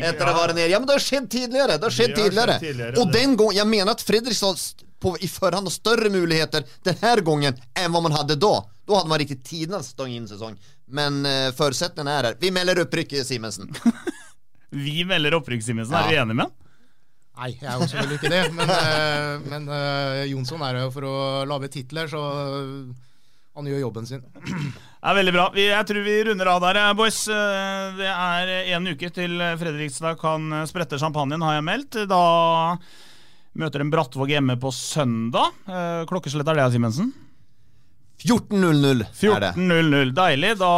Etter 0.00 0.30
å 0.32 0.34
være 0.34 0.56
nede. 0.56 0.70
Ja, 0.72 0.80
men 0.82 0.88
det 0.90 0.96
har 0.96 1.04
skjedd 1.04 1.28
tidligere! 1.30 1.76
Det 1.78 1.86
har 1.86 1.94
skjedd 1.94 2.16
tidligere. 2.16 2.56
tidligere. 2.58 2.96
Og 2.98 3.12
den 3.14 3.36
gang, 3.38 3.54
jeg 3.60 3.70
mener 3.70 3.94
at 3.94 4.02
Fredrikstad 4.02 4.58
på, 5.00 5.14
i 5.22 5.28
forhånd 5.30 5.70
har 5.70 5.76
større 5.76 6.10
muligheter 6.12 6.66
denne 6.84 7.14
gangen 7.24 7.62
enn 7.78 7.94
hva 7.94 8.02
man 8.02 8.18
hadde 8.18 8.34
da. 8.40 8.56
Da 8.82 8.98
hadde 8.98 9.12
man 9.12 9.22
riktig 9.22 9.44
tidenes 9.46 9.92
stang-inn-sesong. 9.94 10.58
Men 10.90 11.22
uh, 11.22 11.52
forutsetningen 11.54 12.10
er 12.10 12.32
her. 12.32 12.40
Vi 12.42 12.50
melder 12.50 12.82
opprykk, 12.82 13.20
Simensen. 13.24 13.70
Vi 14.70 15.04
melder 15.08 15.34
opprykk, 15.40 15.62
Simensen. 15.66 15.96
Ja. 15.96 16.06
Er 16.06 16.10
du 16.10 16.22
enig 16.24 16.36
med 16.38 16.46
han? 16.46 16.56
Nei, 17.40 17.54
jeg 17.56 17.68
er 17.70 17.78
jo 17.78 17.86
selvfølgelig 17.88 18.18
ikke 18.18 18.32
det. 18.32 18.40
Men, 18.56 18.70
uh, 18.74 19.46
men 19.48 19.68
uh, 19.72 20.24
Jonsson 20.28 20.64
er 20.66 20.82
jo 20.82 20.90
for 20.92 21.06
å 21.08 21.14
lage 21.48 21.70
titler, 21.72 22.10
så 22.10 22.20
han 23.56 23.68
gjør 23.70 23.80
jobben 23.86 24.08
sin. 24.08 24.22
Det 24.22 25.08
er 25.08 25.16
veldig 25.16 25.32
bra. 25.34 25.46
Jeg 25.58 25.86
tror 25.88 26.04
vi 26.04 26.16
runder 26.28 26.50
av 26.52 26.60
der, 26.62 26.78
eh, 26.80 26.90
boys. 26.96 27.18
Det 27.98 28.10
er 28.10 28.50
en 28.76 28.90
uke 28.92 29.08
til 29.16 29.40
Fredrikstad 29.58 30.20
kan 30.20 30.60
sprette 30.68 31.00
champagnen, 31.00 31.42
har 31.42 31.56
jeg 31.56 31.66
meldt. 31.66 31.98
Da 32.08 32.20
møter 33.58 33.82
en 33.82 33.90
Brattvåg 33.92 34.36
hjemme 34.36 34.58
på 34.60 34.70
søndag. 34.76 35.56
Klokkeslett 36.08 36.52
er 36.52 36.60
det, 36.60 36.68
Simensen? 36.76 37.10
14.00 38.20 39.00
er 39.00 39.46
det. 39.48 39.52
14.00. 39.56 40.12
Deilig. 40.20 40.54
Da 40.60 40.72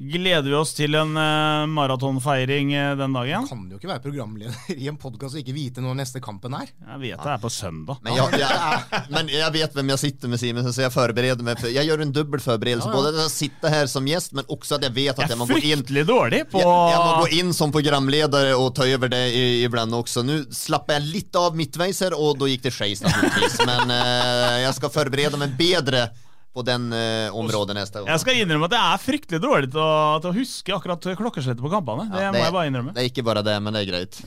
gleder 0.00 0.48
vi 0.48 0.56
oss 0.56 0.72
til 0.72 0.94
en 0.96 1.12
uh, 1.12 1.66
maratonfeiring 1.68 2.72
uh, 2.72 2.96
den 2.96 3.12
dagen. 3.12 3.46
Kan 3.48 3.66
jo 3.68 3.76
ikke 3.76 3.90
være 3.90 4.02
programleder 4.04 4.70
i 4.80 4.88
en 4.88 4.96
podkast 5.00 5.36
og 5.36 5.42
ikke 5.42 5.52
vite 5.52 5.84
når 5.84 5.98
neste 5.98 6.22
kampen 6.24 6.56
er. 6.56 6.70
Jeg 6.72 7.00
vet 7.02 7.20
det 7.20 7.32
er 7.34 7.42
på 7.42 7.50
søndag. 7.52 8.00
Men 8.06 8.16
jeg, 8.16 8.40
jeg, 8.40 9.02
men 9.12 9.32
jeg 9.34 9.54
vet 9.58 9.76
hvem 9.76 9.92
jeg 9.92 10.02
sitter 10.04 10.32
med, 10.32 10.40
Simen, 10.40 10.70
så 10.72 10.86
jeg 10.86 10.94
forbereder 10.94 11.44
meg. 11.44 11.60
Jeg 11.68 11.84
gjør 11.90 12.04
en 12.06 12.14
dobbel 12.16 12.44
forberedelse. 12.44 12.88
Ja, 12.88 12.94
ja. 12.94 13.10
Både 13.10 13.26
å 13.26 13.32
sitte 13.32 13.74
her 13.74 13.90
som 13.92 14.08
gjest, 14.08 14.32
men 14.38 14.48
også 14.48 14.78
at 14.78 14.88
jeg 14.88 14.96
vet 14.96 15.12
at 15.12 15.26
jeg, 15.26 15.34
jeg 15.34 15.40
må 15.42 15.48
gå 15.50 15.60
inn 15.60 15.84
dårlig 16.08 16.42
på 16.48 16.62
jeg, 16.62 16.70
jeg, 16.94 17.04
må 17.04 17.12
gå 17.20 17.28
inn 17.42 17.52
som 17.56 17.74
programleder 17.74 18.54
og 18.56 18.72
ta 18.78 18.88
over 18.88 19.12
det 19.12 19.22
iblant 19.66 20.00
også. 20.00 20.24
Nå 20.24 20.40
slapper 20.54 20.96
jeg 20.96 21.12
litt 21.12 21.36
av 21.36 21.58
midtveis 21.58 22.00
her, 22.06 22.16
og 22.16 22.40
da 22.40 22.48
gikk 22.48 22.64
det 22.70 22.74
skeis, 22.74 23.04
naturligvis. 23.04 23.60
Men 23.68 23.92
uh, 23.92 24.56
jeg 24.64 24.74
skal 24.80 24.96
forberede 24.96 25.40
meg 25.40 25.54
bedre 25.60 26.08
på 26.54 26.64
den 26.66 26.90
uh, 26.92 27.36
området 27.36 27.76
neste 27.78 28.00
gang. 28.00 28.10
Jeg 28.10 28.22
skal 28.24 28.38
innrømme 28.42 28.66
at 28.66 28.74
det 28.74 28.82
er 28.82 29.02
fryktelig 29.02 29.42
dårlig 29.42 29.72
til 29.72 29.82
å, 29.82 30.18
til 30.22 30.32
å 30.32 30.36
huske 30.36 30.76
akkurat 30.76 31.10
klokkeslettet 31.18 31.62
på 31.62 31.72
kampene. 31.72 32.08
Det, 32.10 32.22
ja, 32.24 32.30
det, 32.30 32.38
må 32.40 32.46
jeg 32.46 32.56
bare 32.56 32.70
innrømme. 32.72 32.94
Det 32.96 33.04
er 33.04 33.10
ikke 33.12 33.26
bare 33.26 33.44
det, 33.46 33.56
men 33.62 33.76
det 33.76 33.84
er 33.84 33.90
greit. 33.92 34.22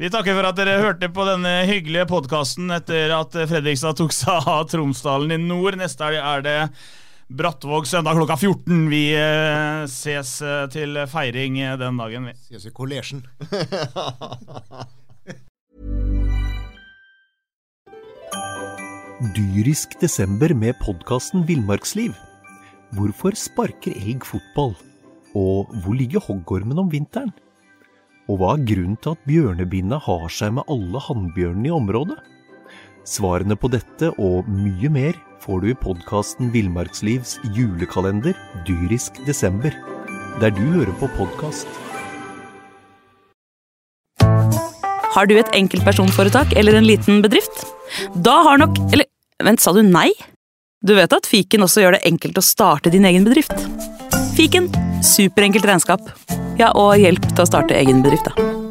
Vi 0.00 0.10
takker 0.12 0.36
for 0.36 0.48
at 0.48 0.56
dere 0.58 0.80
hørte 0.82 1.08
på 1.12 1.24
denne 1.28 1.52
hyggelige 1.68 2.08
podkasten 2.10 2.72
etter 2.74 3.12
at 3.16 3.36
Fredrikstad 3.36 3.98
tok 4.00 4.14
seg 4.16 4.48
av 4.50 4.66
Tromsdalen 4.72 5.36
i 5.36 5.40
nord. 5.40 5.76
Neste 5.80 6.08
helg 6.08 6.20
er 6.20 6.44
det 6.46 6.58
Brattvåg 7.32 7.86
søndag 7.88 8.18
klokka 8.18 8.36
14. 8.36 8.88
Vi 8.92 9.04
eh, 9.16 9.84
ses 9.88 10.34
eh, 10.44 10.64
til 10.72 10.98
feiring 11.08 11.60
den 11.80 12.00
dagen, 12.00 12.28
vi. 12.28 12.34
Ses 12.50 12.68
i 12.68 12.74
kollesjen. 12.76 13.24
Dyrisk 19.22 20.00
desember 20.00 20.50
med 20.50 20.74
podkasten 20.82 21.44
Villmarksliv. 21.46 22.10
Hvorfor 22.98 23.36
sparker 23.38 23.94
elg 23.94 24.24
fotball? 24.26 24.72
Og 25.38 25.68
hvor 25.84 25.94
ligger 25.94 26.24
hoggormen 26.26 26.80
om 26.82 26.88
vinteren? 26.90 27.30
Og 28.26 28.40
hva 28.40 28.56
er 28.56 28.64
grunnen 28.66 28.96
til 28.98 29.14
at 29.14 29.22
bjørnebinna 29.30 30.00
har 30.02 30.26
seg 30.26 30.56
med 30.56 30.66
alle 30.74 31.04
hannbjørnene 31.06 31.70
i 31.70 31.74
området? 31.76 32.18
Svarene 33.06 33.54
på 33.54 33.70
dette 33.70 34.10
og 34.18 34.50
mye 34.50 34.90
mer 34.90 35.20
får 35.44 35.62
du 35.62 35.70
i 35.70 35.78
podkasten 35.86 36.50
Villmarkslivs 36.50 37.36
julekalender 37.54 38.34
Dyrisk 38.66 39.22
desember, 39.28 39.70
der 40.42 40.50
du 40.50 40.64
hører 40.80 40.98
på 40.98 41.06
podkast. 41.14 41.70
Har 45.12 45.28
du 45.28 45.36
et 45.36 45.54
enkeltpersonforetak 45.54 46.56
eller 46.56 46.78
en 46.78 46.86
liten 46.88 47.22
bedrift? 47.22 47.66
Da 48.24 48.38
har 48.46 48.60
nok 48.62 48.78
vent, 49.46 49.60
sa 49.62 49.74
du 49.74 49.82
nei? 49.86 50.10
Du 50.82 50.94
vet 50.98 51.12
at 51.14 51.28
fiken 51.28 51.62
også 51.66 51.84
gjør 51.84 51.96
det 51.98 52.06
enkelt 52.08 52.38
å 52.40 52.44
starte 52.44 52.90
din 52.90 53.06
egen 53.06 53.26
bedrift? 53.28 53.54
Fiken 54.36 54.70
superenkelt 55.04 55.66
regnskap. 55.68 56.10
Ja, 56.58 56.72
og 56.74 56.96
hjelp 57.00 57.26
til 57.32 57.44
å 57.44 57.48
starte 57.48 57.78
egen 57.78 58.02
bedrift, 58.04 58.30
da. 58.30 58.61